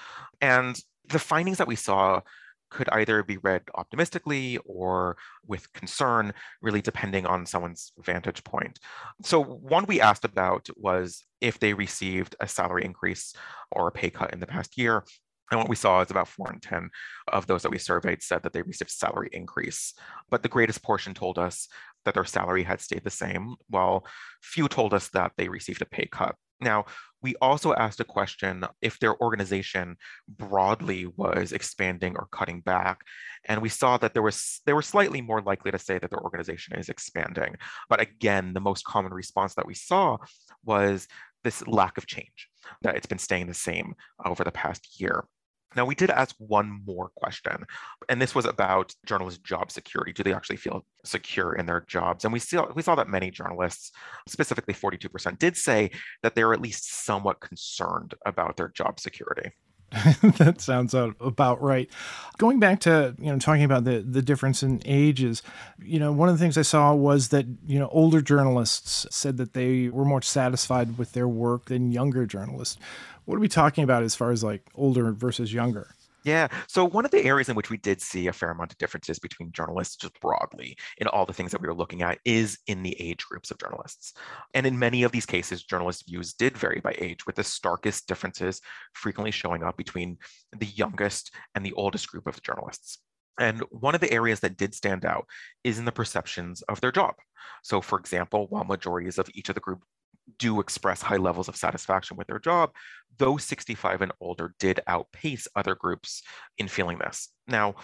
And 0.42 0.80
the 1.10 1.20
findings 1.20 1.58
that 1.58 1.68
we 1.68 1.76
saw 1.76 2.22
could 2.70 2.90
either 2.90 3.24
be 3.24 3.38
read 3.38 3.64
optimistically 3.76 4.58
or 4.66 5.18
with 5.46 5.72
concern, 5.74 6.34
really 6.62 6.82
depending 6.82 7.26
on 7.26 7.46
someone's 7.46 7.92
vantage 8.00 8.44
point. 8.44 8.80
So, 9.24 9.42
one 9.44 9.86
we 9.86 10.02
asked 10.02 10.26
about 10.26 10.68
was 10.76 11.24
if 11.42 11.60
they 11.60 11.74
received 11.74 12.36
a 12.40 12.48
salary 12.48 12.86
increase 12.86 13.34
or 13.72 13.88
a 13.88 13.92
pay 13.92 14.10
cut 14.10 14.34
in 14.34 14.40
the 14.40 14.48
past 14.48 14.78
year. 14.78 15.04
And 15.50 15.60
what 15.60 15.70
we 15.70 15.78
saw 15.78 16.02
is 16.02 16.12
about 16.12 16.28
four 16.28 16.52
in 16.52 16.60
10 16.60 16.90
of 17.30 17.48
those 17.48 17.64
that 17.64 17.72
we 17.72 17.78
surveyed 17.78 18.22
said 18.22 18.44
that 18.44 18.52
they 18.52 18.62
received 18.62 18.92
a 18.92 18.94
salary 18.94 19.30
increase. 19.32 19.94
But 20.30 20.44
the 20.44 20.50
greatest 20.50 20.84
portion 20.84 21.14
told 21.14 21.40
us 21.40 21.70
that 22.04 22.14
their 22.14 22.26
salary 22.26 22.64
had 22.64 22.82
stayed 22.82 23.04
the 23.04 23.10
same, 23.10 23.56
while 23.70 24.06
few 24.42 24.68
told 24.68 24.94
us 24.94 25.08
that 25.10 25.32
they 25.38 25.48
received 25.48 25.82
a 25.82 25.86
pay 25.86 26.08
cut. 26.12 26.36
Now, 26.60 26.86
we 27.22 27.36
also 27.42 27.74
asked 27.74 28.00
a 28.00 28.06
question 28.06 28.64
if 28.82 29.00
their 29.00 29.20
organization 29.22 29.98
broadly 30.28 31.08
was 31.16 31.52
expanding 31.52 32.16
or 32.16 32.28
cutting 32.32 32.62
back. 32.62 33.02
And 33.46 33.62
we 33.62 33.70
saw 33.70 33.98
that 33.98 34.14
there 34.14 34.24
was 34.24 34.62
they 34.66 34.74
were 34.74 34.82
slightly 34.82 35.22
more 35.22 35.42
likely 35.42 35.72
to 35.72 35.80
say 35.80 35.98
that 35.98 36.10
their 36.10 36.22
organization 36.22 36.78
is 36.78 36.90
expanding. 36.90 37.56
But 37.90 38.02
again, 38.02 38.54
the 38.54 38.60
most 38.60 38.86
common 38.86 39.14
response 39.14 39.56
that 39.56 39.68
we 39.68 39.74
saw 39.74 40.18
was 40.64 41.08
this 41.44 41.66
lack 41.68 41.98
of 41.98 42.08
change, 42.08 42.50
that 42.82 42.96
it's 42.96 43.06
been 43.08 43.20
staying 43.20 43.48
the 43.48 43.54
same 43.54 43.94
over 44.26 44.44
the 44.44 44.52
past 44.52 45.00
year. 45.00 45.26
Now, 45.76 45.86
we 45.86 45.96
did 45.96 46.10
ask 46.10 46.36
one 46.40 46.82
more 46.86 47.10
question, 47.16 47.66
and 48.10 48.22
this 48.22 48.34
was 48.34 48.46
about 48.46 48.96
journalist 49.06 49.44
job 49.44 49.70
security. 49.70 50.14
Do 50.14 50.24
they 50.24 50.34
actually 50.34 50.58
feel 50.58 50.86
secure 51.04 51.54
in 51.54 51.66
their 51.66 51.82
jobs? 51.88 52.24
And 52.24 52.34
we 52.34 52.40
saw, 52.40 52.72
we 52.74 52.82
saw 52.82 52.96
that 52.96 53.10
many 53.10 53.32
journalists, 53.32 53.92
specifically 54.28 54.74
42%, 54.74 55.38
did 55.38 55.58
say 55.58 55.92
that 56.24 56.36
they're 56.36 56.54
at 56.54 56.62
least 56.62 57.06
somewhat 57.06 57.42
concerned 57.42 58.16
about 58.26 58.56
their 58.56 58.70
job 58.70 59.00
security. 59.00 59.52
that 60.38 60.60
sounds 60.60 60.94
about 60.94 61.62
right. 61.62 61.90
Going 62.38 62.60
back 62.60 62.82
to 62.82 63.16
you 63.20 63.32
know 63.32 63.40
talking 63.40 63.64
about 63.64 63.86
the 63.86 64.00
the 64.00 64.22
difference 64.22 64.62
in 64.62 64.82
ages, 64.86 65.42
you 65.82 65.98
know 65.98 66.12
one 66.12 66.28
of 66.28 66.36
the 66.36 66.44
things 66.44 66.58
I 66.58 66.64
saw 66.64 66.94
was 66.94 67.30
that 67.30 67.46
you 67.66 67.80
know 67.80 67.88
older 67.88 68.22
journalists 68.22 69.08
said 69.10 69.38
that 69.38 69.54
they 69.54 69.88
were 69.88 70.04
more 70.04 70.22
satisfied 70.22 70.98
with 70.98 71.14
their 71.14 71.28
work 71.28 71.66
than 71.66 71.92
younger 71.92 72.26
journalists. 72.26 72.78
What 73.24 73.38
are 73.38 73.40
we 73.40 73.48
talking 73.48 73.84
about 73.84 74.04
as 74.04 74.14
far 74.14 74.32
as 74.32 74.44
like 74.44 74.64
older 74.76 75.12
versus 75.14 75.54
younger? 75.54 75.96
Yeah. 76.28 76.50
So 76.68 76.84
one 76.84 77.06
of 77.06 77.12
the 77.12 77.24
areas 77.24 77.48
in 77.48 77.56
which 77.56 77.70
we 77.70 77.78
did 77.78 78.02
see 78.02 78.28
a 78.28 78.34
fair 78.34 78.52
amount 78.52 78.74
of 78.74 78.78
differences 78.78 79.18
between 79.18 79.54
journalists 79.54 79.96
just 79.96 80.20
broadly 80.20 80.76
in 80.98 81.08
all 81.08 81.26
the 81.26 81.32
things 81.32 81.52
that 81.52 81.62
we 81.62 81.70
were 81.70 81.74
looking 81.74 82.02
at 82.02 82.20
is 82.26 82.60
in 82.68 82.84
the 82.84 83.00
age 83.00 83.24
groups 83.26 83.50
of 83.50 83.58
journalists. 83.58 84.12
And 84.54 84.68
in 84.68 84.78
many 84.78 85.04
of 85.04 85.14
these 85.14 85.26
cases, 85.26 85.64
journalist 85.64 86.06
views 86.06 86.34
did 86.34 86.58
vary 86.58 86.82
by 86.82 86.94
age, 86.98 87.26
with 87.26 87.38
the 87.38 87.46
starkest 87.46 88.10
differences 88.10 88.60
frequently 88.92 89.32
showing 89.32 89.64
up 89.64 89.78
between 89.78 90.18
the 90.52 90.66
youngest 90.66 91.34
and 91.56 91.66
the 91.66 91.72
oldest 91.78 92.12
group 92.12 92.28
of 92.28 92.44
journalists. 92.44 92.98
And 93.40 93.62
one 93.70 93.96
of 93.96 94.02
the 94.02 94.12
areas 94.12 94.42
that 94.42 94.58
did 94.58 94.76
stand 94.76 95.06
out 95.06 95.28
is 95.64 95.80
in 95.80 95.86
the 95.86 95.94
perceptions 95.94 96.62
of 96.64 96.82
their 96.82 96.92
job. 96.92 97.16
So, 97.64 97.80
for 97.80 97.98
example, 97.98 98.48
while 98.50 98.66
majorities 98.66 99.18
of 99.18 99.30
each 99.34 99.48
of 99.48 99.56
the 99.56 99.62
group 99.62 99.82
do 100.38 100.60
express 100.60 101.02
high 101.02 101.18
levels 101.18 101.48
of 101.48 101.56
satisfaction 101.56 102.18
with 102.18 102.28
their 102.28 102.40
job, 102.40 102.72
those 103.18 103.44
65 103.44 104.02
and 104.02 104.12
older 104.20 104.54
did 104.60 104.80
outpace 104.88 105.48
other 105.56 105.76
groups 105.76 106.22
in 106.58 106.68
feeling 106.68 106.98
this. 106.98 107.30
Now, 107.48 107.76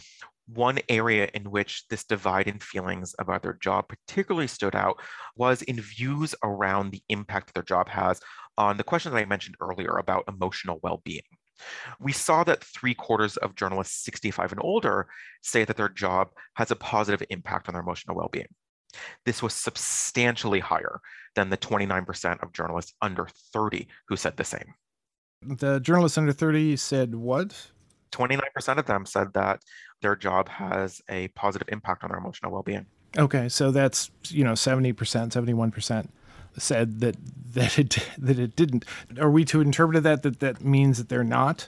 one 0.48 0.80
area 0.90 1.30
in 1.34 1.50
which 1.50 1.88
this 1.90 2.04
divide 2.04 2.48
in 2.48 2.60
feelings 2.60 3.16
about 3.18 3.44
their 3.44 3.58
job 3.62 3.88
particularly 3.88 4.48
stood 4.48 4.76
out 4.76 5.00
was 5.36 5.62
in 5.62 5.80
views 5.80 6.36
around 6.44 6.92
the 6.92 7.02
impact 7.10 7.54
their 7.54 7.64
job 7.64 7.88
has 7.90 8.20
on 8.58 8.78
the 8.78 8.84
question 8.84 9.14
that 9.14 9.20
I 9.20 9.26
mentioned 9.26 9.56
earlier 9.62 9.98
about 9.98 10.26
emotional 10.28 10.80
well 10.84 11.02
being. 11.04 11.22
We 12.00 12.12
saw 12.12 12.44
that 12.44 12.64
three 12.64 12.94
quarters 12.94 13.38
of 13.38 13.56
journalists 13.56 14.04
65 14.04 14.52
and 14.52 14.62
older 14.62 15.08
say 15.42 15.64
that 15.64 15.78
their 15.78 15.90
job 15.90 16.30
has 16.56 16.72
a 16.72 16.76
positive 16.76 17.26
impact 17.30 17.70
on 17.70 17.74
their 17.74 17.84
emotional 17.84 18.18
well 18.18 18.30
being. 18.32 18.48
This 19.26 19.42
was 19.42 19.54
substantially 19.54 20.60
higher 20.60 21.00
than 21.36 21.50
the 21.50 21.58
29% 21.58 22.44
of 22.44 22.54
journalists 22.54 22.94
under 23.02 23.28
30 23.54 23.88
who 24.08 24.16
said 24.16 24.38
the 24.38 24.44
same. 24.44 24.74
The 25.42 25.80
journalists 25.80 26.18
under 26.18 26.32
30 26.32 26.78
said 26.78 27.16
what? 27.16 27.72
29% 28.12 28.78
of 28.78 28.86
them 28.86 29.06
said 29.06 29.34
that 29.34 29.62
their 30.02 30.16
job 30.16 30.48
has 30.48 31.02
a 31.10 31.28
positive 31.30 31.68
impact 31.72 32.04
on 32.04 32.10
their 32.10 32.20
emotional 32.20 32.52
well-being. 32.52 32.86
Okay, 33.18 33.50
so 33.50 33.72
that's, 33.72 34.12
you 34.30 34.44
know, 34.44 34.54
70%, 34.54 34.94
71% 34.96 36.08
said 36.58 37.00
that 37.00 37.16
that 37.54 37.80
it 37.80 37.98
that 38.18 38.40
it 38.40 38.56
didn't. 38.56 38.86
Are 39.20 39.30
we 39.30 39.46
to 39.46 39.62
interpret 39.62 40.04
that 40.04 40.24
that 40.24 40.40
that 40.40 40.64
means 40.64 40.98
that 40.98 41.10
they're 41.10 41.24
not? 41.24 41.68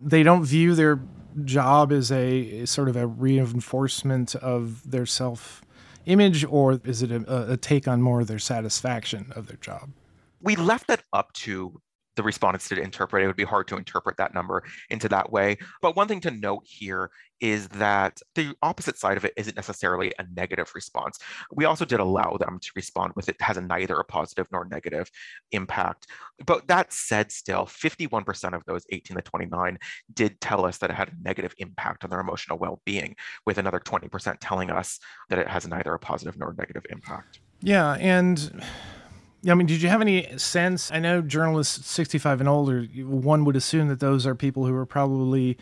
They 0.00 0.22
don't 0.22 0.44
view 0.44 0.74
their 0.74 1.00
job 1.44 1.92
as 1.92 2.12
a 2.12 2.64
sort 2.66 2.88
of 2.88 2.96
a 2.96 3.06
reinforcement 3.06 4.34
of 4.36 4.90
their 4.90 5.06
self 5.06 5.63
image, 6.06 6.44
or 6.44 6.80
is 6.84 7.02
it 7.02 7.10
a, 7.10 7.52
a 7.52 7.56
take 7.56 7.88
on 7.88 8.02
more 8.02 8.20
of 8.20 8.26
their 8.26 8.38
satisfaction 8.38 9.32
of 9.34 9.46
their 9.46 9.56
job? 9.56 9.90
We 10.40 10.56
left 10.56 10.88
that 10.88 11.02
up 11.12 11.32
to 11.34 11.80
the 12.16 12.22
respondents 12.22 12.68
to 12.68 12.80
interpret. 12.80 13.22
It 13.22 13.26
would 13.26 13.36
be 13.36 13.44
hard 13.44 13.68
to 13.68 13.76
interpret 13.76 14.16
that 14.16 14.34
number 14.34 14.62
into 14.90 15.08
that 15.08 15.30
way. 15.30 15.58
But 15.82 15.96
one 15.96 16.08
thing 16.08 16.20
to 16.20 16.30
note 16.30 16.62
here 16.64 17.10
is 17.40 17.68
that 17.68 18.20
the 18.36 18.54
opposite 18.62 18.96
side 18.96 19.16
of 19.16 19.24
it 19.24 19.34
isn't 19.36 19.56
necessarily 19.56 20.12
a 20.18 20.24
negative 20.34 20.70
response. 20.74 21.18
We 21.52 21.64
also 21.64 21.84
did 21.84 22.00
allow 22.00 22.36
them 22.38 22.58
to 22.60 22.70
respond 22.76 23.12
with 23.16 23.28
it 23.28 23.40
has 23.40 23.56
a 23.56 23.60
neither 23.60 23.96
a 23.96 24.04
positive 24.04 24.46
nor 24.52 24.64
negative 24.64 25.10
impact. 25.52 26.06
But 26.46 26.68
that 26.68 26.92
said, 26.92 27.32
still, 27.32 27.66
51% 27.66 28.54
of 28.54 28.64
those 28.66 28.84
18 28.90 29.16
to 29.16 29.22
29 29.22 29.78
did 30.14 30.40
tell 30.40 30.64
us 30.64 30.78
that 30.78 30.90
it 30.90 30.94
had 30.94 31.08
a 31.08 31.22
negative 31.22 31.54
impact 31.58 32.04
on 32.04 32.10
their 32.10 32.20
emotional 32.20 32.58
well 32.58 32.80
being, 32.84 33.14
with 33.46 33.58
another 33.58 33.80
20% 33.80 34.36
telling 34.40 34.70
us 34.70 34.98
that 35.28 35.38
it 35.38 35.48
has 35.48 35.66
neither 35.66 35.92
a 35.92 35.98
positive 35.98 36.38
nor 36.38 36.54
negative 36.56 36.86
impact. 36.90 37.40
Yeah. 37.60 37.94
And 37.94 38.62
I 39.48 39.54
mean, 39.54 39.66
did 39.66 39.82
you 39.82 39.88
have 39.88 40.00
any 40.00 40.38
sense? 40.38 40.90
I 40.90 40.98
know 40.98 41.20
journalists 41.20 41.90
65 41.90 42.40
and 42.40 42.48
older, 42.48 42.84
one 43.04 43.44
would 43.44 43.56
assume 43.56 43.88
that 43.88 44.00
those 44.00 44.26
are 44.26 44.34
people 44.34 44.66
who 44.66 44.74
are 44.74 44.86
probably 44.86 45.58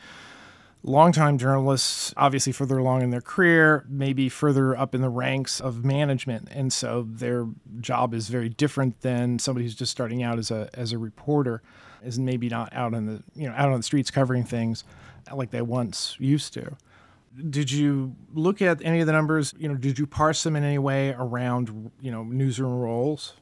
longtime 0.84 1.38
journalists, 1.38 2.12
obviously 2.16 2.52
further 2.52 2.78
along 2.78 3.02
in 3.02 3.10
their 3.10 3.20
career, 3.20 3.84
maybe 3.88 4.28
further 4.28 4.76
up 4.76 4.94
in 4.94 5.00
the 5.00 5.08
ranks 5.08 5.60
of 5.60 5.84
management. 5.84 6.48
And 6.50 6.72
so 6.72 7.06
their 7.08 7.46
job 7.80 8.14
is 8.14 8.28
very 8.28 8.48
different 8.48 9.00
than 9.00 9.38
somebody 9.38 9.64
who's 9.64 9.74
just 9.74 9.92
starting 9.92 10.22
out 10.22 10.38
as 10.38 10.50
a 10.50 10.68
as 10.74 10.92
a 10.92 10.98
reporter, 10.98 11.62
is 12.02 12.18
maybe 12.18 12.48
not 12.48 12.72
out 12.72 12.94
on 12.94 13.06
the 13.06 13.22
you 13.34 13.48
know 13.48 13.54
out 13.54 13.68
on 13.68 13.76
the 13.76 13.82
streets 13.82 14.10
covering 14.10 14.44
things 14.44 14.84
like 15.32 15.50
they 15.50 15.62
once 15.62 16.16
used 16.18 16.52
to. 16.54 16.76
Did 17.48 17.70
you 17.70 18.14
look 18.34 18.60
at 18.60 18.84
any 18.84 19.00
of 19.00 19.06
the 19.06 19.12
numbers? 19.12 19.54
You 19.56 19.68
know, 19.68 19.74
did 19.74 19.98
you 19.98 20.06
parse 20.06 20.42
them 20.42 20.54
in 20.56 20.64
any 20.64 20.78
way 20.78 21.14
around 21.16 21.90
you 22.00 22.10
know 22.10 22.24
newsroom 22.24 22.74
roles? 22.74 23.34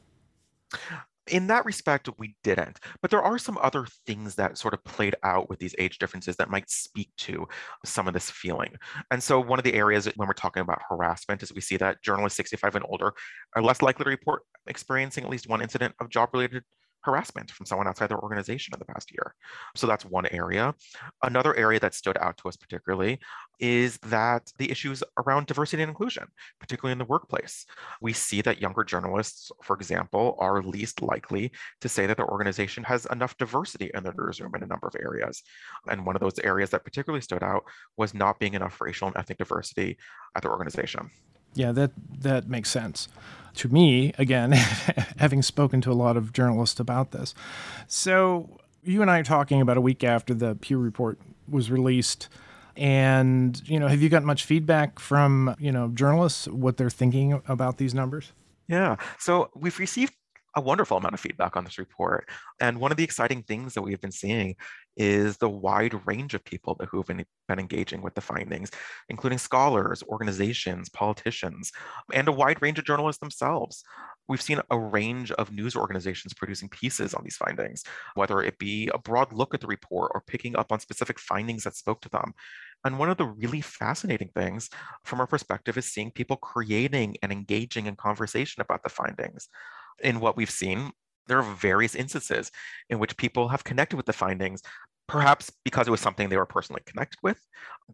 In 1.30 1.46
that 1.46 1.64
respect, 1.64 2.08
we 2.18 2.34
didn't. 2.42 2.78
But 3.02 3.10
there 3.10 3.22
are 3.22 3.38
some 3.38 3.58
other 3.62 3.86
things 4.06 4.34
that 4.34 4.58
sort 4.58 4.74
of 4.74 4.82
played 4.84 5.14
out 5.22 5.48
with 5.48 5.58
these 5.58 5.74
age 5.78 5.98
differences 5.98 6.36
that 6.36 6.50
might 6.50 6.68
speak 6.70 7.10
to 7.18 7.46
some 7.84 8.08
of 8.08 8.14
this 8.14 8.30
feeling. 8.30 8.74
And 9.10 9.22
so, 9.22 9.40
one 9.40 9.58
of 9.58 9.64
the 9.64 9.74
areas 9.74 10.08
when 10.16 10.28
we're 10.28 10.34
talking 10.34 10.62
about 10.62 10.82
harassment 10.88 11.42
is 11.42 11.52
we 11.52 11.60
see 11.60 11.76
that 11.78 12.02
journalists 12.02 12.36
65 12.36 12.76
and 12.76 12.86
older 12.88 13.12
are 13.56 13.62
less 13.62 13.82
likely 13.82 14.04
to 14.04 14.10
report 14.10 14.42
experiencing 14.66 15.24
at 15.24 15.30
least 15.30 15.48
one 15.48 15.62
incident 15.62 15.94
of 16.00 16.10
job 16.10 16.30
related 16.32 16.64
harassment 17.02 17.50
from 17.50 17.66
someone 17.66 17.88
outside 17.88 18.08
their 18.08 18.20
organization 18.20 18.74
in 18.74 18.78
the 18.78 18.92
past 18.92 19.10
year. 19.12 19.34
So 19.74 19.86
that's 19.86 20.04
one 20.04 20.26
area. 20.26 20.74
Another 21.22 21.54
area 21.56 21.80
that 21.80 21.94
stood 21.94 22.18
out 22.18 22.36
to 22.38 22.48
us 22.48 22.56
particularly 22.56 23.18
is 23.58 23.98
that 23.98 24.50
the 24.58 24.70
issues 24.70 25.02
around 25.18 25.46
diversity 25.46 25.82
and 25.82 25.90
inclusion, 25.90 26.24
particularly 26.58 26.92
in 26.92 26.98
the 26.98 27.04
workplace. 27.04 27.66
We 28.00 28.12
see 28.12 28.40
that 28.42 28.60
younger 28.60 28.84
journalists, 28.84 29.50
for 29.62 29.76
example, 29.76 30.36
are 30.38 30.62
least 30.62 31.02
likely 31.02 31.52
to 31.80 31.88
say 31.88 32.06
that 32.06 32.16
their 32.16 32.30
organization 32.30 32.84
has 32.84 33.06
enough 33.06 33.36
diversity 33.36 33.90
in 33.94 34.02
their 34.02 34.14
newsroom 34.16 34.54
in 34.54 34.62
a 34.62 34.66
number 34.66 34.86
of 34.86 34.96
areas. 35.00 35.42
And 35.88 36.06
one 36.06 36.16
of 36.16 36.20
those 36.20 36.38
areas 36.40 36.70
that 36.70 36.84
particularly 36.84 37.22
stood 37.22 37.42
out 37.42 37.64
was 37.96 38.14
not 38.14 38.38
being 38.38 38.54
enough 38.54 38.80
racial 38.80 39.08
and 39.08 39.16
ethnic 39.16 39.38
diversity 39.38 39.98
at 40.34 40.42
their 40.42 40.52
organization. 40.52 41.10
Yeah, 41.54 41.72
that 41.72 41.92
that 42.20 42.48
makes 42.48 42.70
sense 42.70 43.08
to 43.56 43.68
me. 43.68 44.12
Again, 44.18 44.52
having 45.18 45.42
spoken 45.42 45.80
to 45.82 45.92
a 45.92 45.94
lot 45.94 46.16
of 46.16 46.32
journalists 46.32 46.80
about 46.80 47.10
this, 47.12 47.34
so 47.86 48.58
you 48.82 49.02
and 49.02 49.10
I 49.10 49.18
are 49.20 49.24
talking 49.24 49.60
about 49.60 49.76
a 49.76 49.80
week 49.80 50.04
after 50.04 50.34
the 50.34 50.54
Pew 50.54 50.78
report 50.78 51.18
was 51.48 51.70
released, 51.70 52.28
And, 52.76 53.60
you 53.68 53.78
know, 53.80 53.88
have 53.88 54.02
you 54.02 54.08
gotten 54.08 54.26
much 54.26 54.44
feedback 54.44 54.98
from, 54.98 55.54
you 55.58 55.72
know, 55.72 55.88
journalists, 55.88 56.48
what 56.48 56.76
they're 56.76 56.90
thinking 56.90 57.42
about 57.48 57.78
these 57.78 57.94
numbers? 57.94 58.32
Yeah. 58.68 58.96
So 59.18 59.50
we've 59.56 59.78
received 59.78 60.14
a 60.56 60.60
wonderful 60.60 60.96
amount 60.96 61.14
of 61.14 61.20
feedback 61.20 61.56
on 61.56 61.64
this 61.64 61.78
report. 61.78 62.28
And 62.60 62.80
one 62.80 62.90
of 62.90 62.96
the 62.96 63.04
exciting 63.04 63.42
things 63.42 63.74
that 63.74 63.82
we've 63.82 64.00
been 64.00 64.12
seeing 64.12 64.56
is 64.96 65.36
the 65.38 65.48
wide 65.48 66.06
range 66.06 66.34
of 66.34 66.44
people 66.44 66.78
who 66.90 66.98
have 66.98 67.06
been, 67.06 67.24
been 67.48 67.58
engaging 67.58 68.02
with 68.02 68.14
the 68.14 68.20
findings, 68.20 68.70
including 69.08 69.38
scholars, 69.38 70.02
organizations, 70.08 70.88
politicians, 70.88 71.72
and 72.12 72.28
a 72.28 72.32
wide 72.32 72.60
range 72.60 72.78
of 72.78 72.84
journalists 72.84 73.20
themselves. 73.20 73.82
We've 74.28 74.42
seen 74.42 74.60
a 74.70 74.78
range 74.78 75.32
of 75.32 75.52
news 75.52 75.74
organizations 75.74 76.34
producing 76.34 76.68
pieces 76.68 77.14
on 77.14 77.24
these 77.24 77.36
findings, 77.36 77.82
whether 78.14 78.40
it 78.40 78.58
be 78.58 78.88
a 78.92 78.98
broad 78.98 79.32
look 79.32 79.54
at 79.54 79.60
the 79.60 79.66
report 79.66 80.12
or 80.14 80.22
picking 80.26 80.56
up 80.56 80.70
on 80.70 80.80
specific 80.80 81.18
findings 81.18 81.64
that 81.64 81.76
spoke 81.76 82.00
to 82.02 82.08
them. 82.08 82.32
And 82.84 82.98
one 82.98 83.10
of 83.10 83.16
the 83.16 83.26
really 83.26 83.60
fascinating 83.60 84.30
things 84.34 84.70
from 85.04 85.20
our 85.20 85.26
perspective 85.26 85.76
is 85.76 85.92
seeing 85.92 86.10
people 86.10 86.36
creating 86.36 87.16
and 87.22 87.32
engaging 87.32 87.86
in 87.86 87.96
conversation 87.96 88.62
about 88.62 88.82
the 88.82 88.88
findings 88.88 89.48
in 90.02 90.20
what 90.20 90.36
we've 90.36 90.50
seen, 90.50 90.92
there 91.26 91.38
are 91.38 91.54
various 91.54 91.94
instances 91.94 92.50
in 92.88 92.98
which 92.98 93.16
people 93.16 93.48
have 93.48 93.64
connected 93.64 93.96
with 93.96 94.06
the 94.06 94.12
findings, 94.12 94.62
perhaps 95.10 95.50
because 95.64 95.88
it 95.88 95.90
was 95.90 96.00
something 96.00 96.28
they 96.28 96.36
were 96.36 96.46
personally 96.46 96.82
connected 96.86 97.18
with 97.20 97.44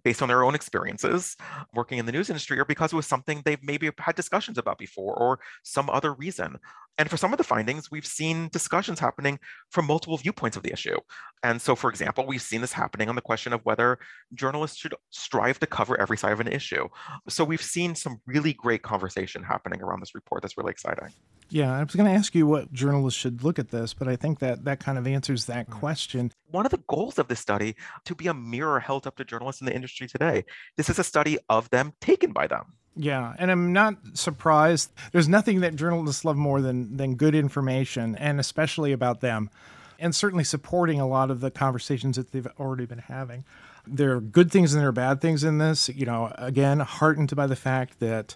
based 0.04 0.20
on 0.20 0.28
their 0.28 0.44
own 0.44 0.54
experiences 0.54 1.34
working 1.72 1.96
in 1.96 2.04
the 2.04 2.12
news 2.12 2.28
industry, 2.28 2.58
or 2.58 2.66
because 2.66 2.92
it 2.92 2.96
was 2.96 3.06
something 3.06 3.40
they've 3.44 3.62
maybe 3.62 3.90
had 3.98 4.14
discussions 4.14 4.58
about 4.58 4.76
before, 4.76 5.14
or 5.14 5.40
some 5.62 5.88
other 5.88 6.12
reason. 6.12 6.58
And 6.98 7.08
for 7.08 7.16
some 7.16 7.32
of 7.32 7.38
the 7.38 7.44
findings, 7.44 7.90
we've 7.90 8.06
seen 8.06 8.48
discussions 8.52 9.00
happening 9.00 9.38
from 9.70 9.86
multiple 9.86 10.18
viewpoints 10.18 10.58
of 10.58 10.62
the 10.62 10.72
issue. 10.72 10.98
And 11.42 11.60
so, 11.60 11.74
for 11.74 11.88
example, 11.88 12.26
we've 12.26 12.42
seen 12.42 12.60
this 12.60 12.72
happening 12.72 13.08
on 13.08 13.14
the 13.14 13.22
question 13.22 13.54
of 13.54 13.64
whether 13.64 13.98
journalists 14.34 14.76
should 14.76 14.94
strive 15.10 15.58
to 15.60 15.66
cover 15.66 15.98
every 15.98 16.18
side 16.18 16.32
of 16.32 16.40
an 16.40 16.48
issue. 16.48 16.86
So, 17.30 17.44
we've 17.44 17.62
seen 17.62 17.94
some 17.94 18.20
really 18.26 18.52
great 18.52 18.82
conversation 18.82 19.42
happening 19.42 19.80
around 19.80 20.00
this 20.00 20.14
report 20.14 20.42
that's 20.42 20.58
really 20.58 20.72
exciting. 20.72 21.08
Yeah, 21.48 21.72
I 21.72 21.82
was 21.82 21.94
going 21.94 22.12
to 22.12 22.16
ask 22.16 22.34
you 22.34 22.46
what 22.46 22.72
journalists 22.72 23.20
should 23.20 23.44
look 23.44 23.58
at 23.58 23.70
this, 23.70 23.94
but 23.94 24.08
I 24.08 24.16
think 24.16 24.40
that 24.40 24.64
that 24.64 24.80
kind 24.80 24.98
of 24.98 25.06
answers 25.06 25.46
that 25.46 25.68
mm. 25.68 25.72
question. 25.72 26.32
One 26.50 26.66
of 26.66 26.72
the 26.72 26.82
goals 26.88 27.18
of 27.18 27.28
this 27.28 27.40
study 27.40 27.76
to 28.04 28.14
be 28.14 28.26
a 28.26 28.34
mirror 28.34 28.80
held 28.80 29.06
up 29.06 29.16
to 29.16 29.24
journalists 29.24 29.60
in 29.60 29.66
the 29.66 29.74
industry 29.74 30.08
today. 30.08 30.44
This 30.76 30.90
is 30.90 30.98
a 30.98 31.04
study 31.04 31.38
of 31.48 31.70
them 31.70 31.92
taken 32.00 32.32
by 32.32 32.48
them. 32.48 32.74
Yeah, 32.96 33.34
and 33.38 33.50
I'm 33.50 33.72
not 33.72 33.96
surprised. 34.14 34.90
There's 35.12 35.28
nothing 35.28 35.60
that 35.60 35.76
journalists 35.76 36.24
love 36.24 36.36
more 36.36 36.62
than 36.62 36.96
than 36.96 37.16
good 37.16 37.34
information, 37.34 38.16
and 38.16 38.40
especially 38.40 38.92
about 38.92 39.20
them, 39.20 39.50
and 39.98 40.14
certainly 40.14 40.44
supporting 40.44 40.98
a 40.98 41.06
lot 41.06 41.30
of 41.30 41.40
the 41.40 41.50
conversations 41.50 42.16
that 42.16 42.32
they've 42.32 42.48
already 42.58 42.86
been 42.86 42.98
having. 42.98 43.44
There 43.86 44.12
are 44.12 44.20
good 44.20 44.50
things 44.50 44.72
and 44.72 44.80
there 44.80 44.88
are 44.88 44.92
bad 44.92 45.20
things 45.20 45.44
in 45.44 45.58
this. 45.58 45.90
You 45.90 46.06
know, 46.06 46.32
again, 46.38 46.80
heartened 46.80 47.36
by 47.36 47.46
the 47.46 47.54
fact 47.54 48.00
that 48.00 48.34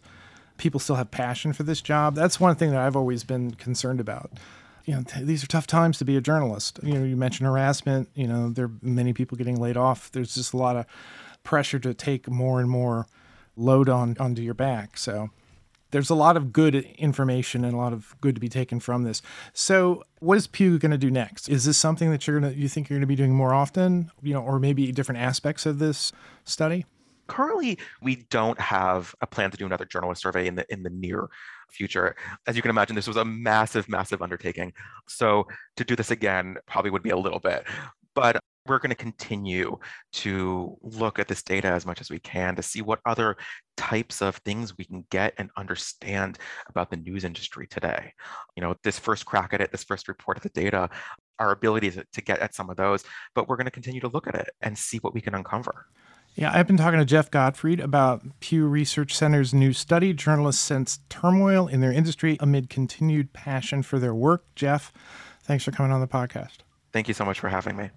people 0.61 0.79
still 0.79 0.97
have 0.97 1.11
passion 1.11 1.55
for 1.55 1.63
this 1.63 1.81
job. 1.81 2.15
That's 2.15 2.39
one 2.39 2.55
thing 2.55 2.71
that 2.71 2.81
I've 2.81 2.95
always 2.95 3.25
been 3.25 3.53
concerned 3.53 3.99
about. 3.99 4.31
You 4.85 4.95
know, 4.95 5.03
t- 5.03 5.25
these 5.25 5.43
are 5.43 5.47
tough 5.47 5.67
times 5.67 5.97
to 5.99 6.05
be 6.05 6.17
a 6.17 6.21
journalist. 6.21 6.79
You 6.83 6.95
know, 6.95 7.05
you 7.05 7.17
mentioned 7.17 7.47
harassment. 7.47 8.11
You 8.15 8.27
know, 8.27 8.51
there 8.51 8.67
are 8.67 8.73
many 8.83 9.15
people 9.15 9.39
getting 9.39 9.59
laid 9.59 9.79
off. 9.79 10.13
There's 10.13 10.35
just 10.35 10.53
a 10.53 10.59
lot 10.59 10.77
of 10.77 10.85
pressure 11.45 11.79
to 11.79 11.95
take 11.95 12.29
more 12.29 12.61
and 12.61 12.69
more 12.69 13.07
load 13.57 13.89
on 13.89 14.17
onto 14.21 14.43
your 14.43 14.55
back. 14.55 14.99
So 14.99 15.31
there's 15.93 16.11
a 16.11 16.15
lot 16.15 16.37
of 16.37 16.53
good 16.53 16.75
information 16.75 17.65
and 17.65 17.73
a 17.73 17.79
lot 17.79 17.95
of 17.95 18.15
good 18.21 18.35
to 18.35 18.41
be 18.41 18.51
taken 18.51 18.81
from 18.81 19.03
this. 19.05 19.23
So 19.55 20.05
what 20.19 20.37
is 20.37 20.47
Pew 20.47 20.79
going 20.79 20.93
to 20.93 20.99
do 20.99 21.11
next? 21.11 21.49
Is 21.49 21.65
this 21.65 21.79
something 21.79 22.11
that 22.11 22.27
you're 22.27 22.39
going 22.39 22.53
to 22.53 22.59
you 22.59 22.69
think 22.69 22.91
you're 22.91 22.99
going 22.99 23.03
to 23.03 23.07
be 23.07 23.17
doing 23.17 23.35
more 23.35 23.55
often, 23.55 24.11
you 24.23 24.35
know, 24.35 24.43
or 24.43 24.59
maybe 24.59 24.93
different 24.93 25.23
aspects 25.23 25.65
of 25.65 25.79
this 25.79 26.13
study? 26.45 26.85
Currently, 27.31 27.79
we 28.03 28.27
don't 28.31 28.61
have 28.61 29.15
a 29.21 29.27
plan 29.27 29.53
to 29.53 29.57
do 29.57 29.65
another 29.65 29.85
journalist 29.85 30.21
survey 30.21 30.49
in 30.49 30.57
the 30.57 30.67
in 30.69 30.83
the 30.83 30.91
near 30.91 31.29
future. 31.71 32.17
As 32.49 32.57
you 32.57 32.63
can 32.63 32.73
imagine, 32.73 32.97
this 32.97 33.07
was 33.07 33.19
a 33.19 33.25
massive, 33.25 33.89
massive 33.89 34.21
undertaking. 34.21 34.73
So 35.09 35.47
to 35.77 35.85
do 35.85 35.95
this 35.95 36.11
again 36.11 36.57
probably 36.67 36.91
would 36.91 37.05
be 37.05 37.11
a 37.11 37.17
little 37.17 37.39
bit. 37.39 37.69
But 38.17 38.41
we're 38.67 38.81
going 38.81 38.91
to 38.91 38.97
continue 38.97 39.79
to 40.13 40.77
look 40.83 41.21
at 41.21 41.29
this 41.29 41.45
data 41.45 41.69
as 41.69 41.87
much 41.87 42.01
as 42.01 42.11
we 42.11 42.19
can 42.19 42.57
to 42.57 42.63
see 42.63 42.83
what 42.83 42.99
other 43.07 43.37
types 43.77 44.23
of 44.23 44.35
things 44.39 44.77
we 44.77 44.85
can 44.85 45.05
get 45.13 45.33
and 45.39 45.51
understand 45.57 46.37
about 46.69 46.91
the 46.91 46.97
news 46.97 47.23
industry 47.23 47.69
today. 47.69 48.13
You 48.57 48.63
know, 48.63 48.75
this 48.83 48.99
first 48.99 49.25
crack 49.25 49.55
at 49.55 49.61
it, 49.61 49.71
this 49.71 49.85
first 49.85 50.09
report 50.09 50.37
of 50.37 50.43
the 50.43 50.49
data, 50.49 50.91
our 51.39 51.53
ability 51.53 51.93
to, 51.93 52.05
to 52.13 52.23
get 52.23 52.41
at 52.41 52.57
some 52.57 52.71
of 52.71 52.77
those, 52.77 53.05
but 53.37 53.49
we're 53.49 53.57
going 53.57 53.67
to 53.67 53.71
continue 53.71 54.01
to 54.01 54.09
look 54.09 54.27
at 54.27 54.35
it 54.35 54.51
and 54.63 54.77
see 54.77 54.99
what 54.99 55.15
we 55.15 55.21
can 55.21 55.37
uncover. 55.37 55.87
Yeah, 56.35 56.53
I've 56.55 56.67
been 56.67 56.77
talking 56.77 56.99
to 56.99 57.05
Jeff 57.05 57.31
Gottfried 57.31 57.81
about 57.81 58.23
Pew 58.41 58.67
Research 58.67 59.15
Center's 59.15 59.53
new 59.53 59.73
study. 59.73 60.13
Journalists 60.13 60.63
sense 60.63 61.01
turmoil 61.09 61.67
in 61.67 61.81
their 61.81 61.93
industry 61.93 62.37
amid 62.41 62.71
continued 62.71 63.33
passion 63.33 63.83
for 63.83 63.99
their 63.99 64.15
work. 64.15 64.45
Jeff, 64.55 64.93
thanks 65.43 65.65
for 65.65 65.71
coming 65.71 65.93
on 65.93 66.01
the 66.01 66.07
podcast. 66.07 66.59
Thank 66.93 67.09
you 67.09 67.15
so 67.15 67.25
much 67.25 67.41
for 67.41 67.49
having 67.49 67.77
me. 67.77 67.91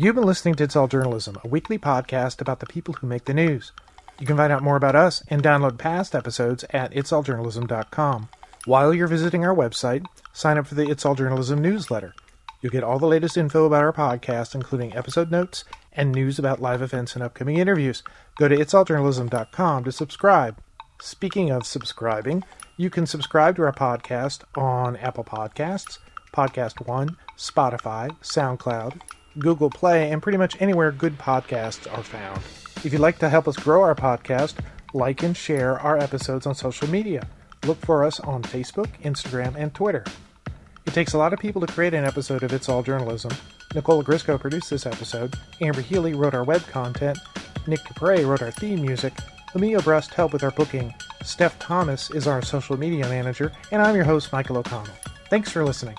You've 0.00 0.14
been 0.14 0.24
listening 0.24 0.54
to 0.54 0.64
It's 0.64 0.76
All 0.76 0.86
Journalism, 0.86 1.38
a 1.42 1.48
weekly 1.48 1.76
podcast 1.76 2.40
about 2.40 2.60
the 2.60 2.66
people 2.66 2.94
who 2.94 3.08
make 3.08 3.24
the 3.24 3.34
news. 3.34 3.72
You 4.20 4.26
can 4.26 4.36
find 4.36 4.52
out 4.52 4.62
more 4.62 4.76
about 4.76 4.94
us 4.94 5.24
and 5.28 5.42
download 5.42 5.76
past 5.76 6.14
episodes 6.14 6.64
at 6.70 6.92
itsalljournalism.com. 6.92 8.28
While 8.68 8.92
you're 8.92 9.08
visiting 9.08 9.46
our 9.46 9.54
website, 9.54 10.04
sign 10.34 10.58
up 10.58 10.66
for 10.66 10.74
the 10.74 10.90
It's 10.90 11.06
All 11.06 11.14
Journalism 11.14 11.62
newsletter. 11.62 12.12
You'll 12.60 12.70
get 12.70 12.84
all 12.84 12.98
the 12.98 13.06
latest 13.06 13.38
info 13.38 13.64
about 13.64 13.82
our 13.82 13.94
podcast, 13.94 14.54
including 14.54 14.94
episode 14.94 15.30
notes 15.30 15.64
and 15.94 16.12
news 16.12 16.38
about 16.38 16.60
live 16.60 16.82
events 16.82 17.14
and 17.14 17.24
upcoming 17.24 17.56
interviews. 17.56 18.02
Go 18.36 18.46
to 18.46 18.54
itsalljournalism.com 18.54 19.84
to 19.84 19.90
subscribe. 19.90 20.58
Speaking 21.00 21.50
of 21.50 21.64
subscribing, 21.64 22.44
you 22.76 22.90
can 22.90 23.06
subscribe 23.06 23.56
to 23.56 23.62
our 23.62 23.72
podcast 23.72 24.42
on 24.54 24.98
Apple 24.98 25.24
Podcasts, 25.24 25.96
Podcast 26.34 26.86
One, 26.86 27.16
Spotify, 27.38 28.10
SoundCloud, 28.20 29.00
Google 29.38 29.70
Play, 29.70 30.10
and 30.12 30.22
pretty 30.22 30.36
much 30.36 30.60
anywhere 30.60 30.92
good 30.92 31.18
podcasts 31.18 31.90
are 31.90 32.02
found. 32.02 32.42
If 32.84 32.92
you'd 32.92 33.00
like 33.00 33.18
to 33.20 33.30
help 33.30 33.48
us 33.48 33.56
grow 33.56 33.82
our 33.82 33.94
podcast, 33.94 34.56
like 34.92 35.22
and 35.22 35.34
share 35.34 35.80
our 35.80 35.96
episodes 35.96 36.46
on 36.46 36.54
social 36.54 36.90
media. 36.90 37.26
Look 37.68 37.84
for 37.84 38.02
us 38.02 38.18
on 38.20 38.42
Facebook, 38.42 38.88
Instagram, 39.02 39.54
and 39.54 39.74
Twitter. 39.74 40.02
It 40.86 40.94
takes 40.94 41.12
a 41.12 41.18
lot 41.18 41.34
of 41.34 41.38
people 41.38 41.60
to 41.60 41.70
create 41.70 41.92
an 41.92 42.06
episode 42.06 42.42
of 42.42 42.54
It's 42.54 42.66
All 42.66 42.82
Journalism. 42.82 43.30
Nicola 43.74 44.02
Grisco 44.02 44.40
produced 44.40 44.70
this 44.70 44.86
episode, 44.86 45.34
Amber 45.60 45.82
Healy 45.82 46.14
wrote 46.14 46.32
our 46.32 46.44
web 46.44 46.66
content, 46.68 47.18
Nick 47.66 47.80
Dupre 47.84 48.24
wrote 48.24 48.40
our 48.40 48.50
theme 48.52 48.80
music, 48.80 49.12
Lamia 49.54 49.82
Brust 49.82 50.14
helped 50.14 50.32
with 50.32 50.44
our 50.44 50.50
booking, 50.50 50.94
Steph 51.22 51.58
Thomas 51.58 52.10
is 52.10 52.26
our 52.26 52.40
social 52.40 52.78
media 52.78 53.06
manager, 53.06 53.52
and 53.70 53.82
I'm 53.82 53.94
your 53.94 54.04
host, 54.04 54.32
Michael 54.32 54.56
O'Connell. 54.56 54.94
Thanks 55.28 55.50
for 55.50 55.62
listening. 55.62 55.98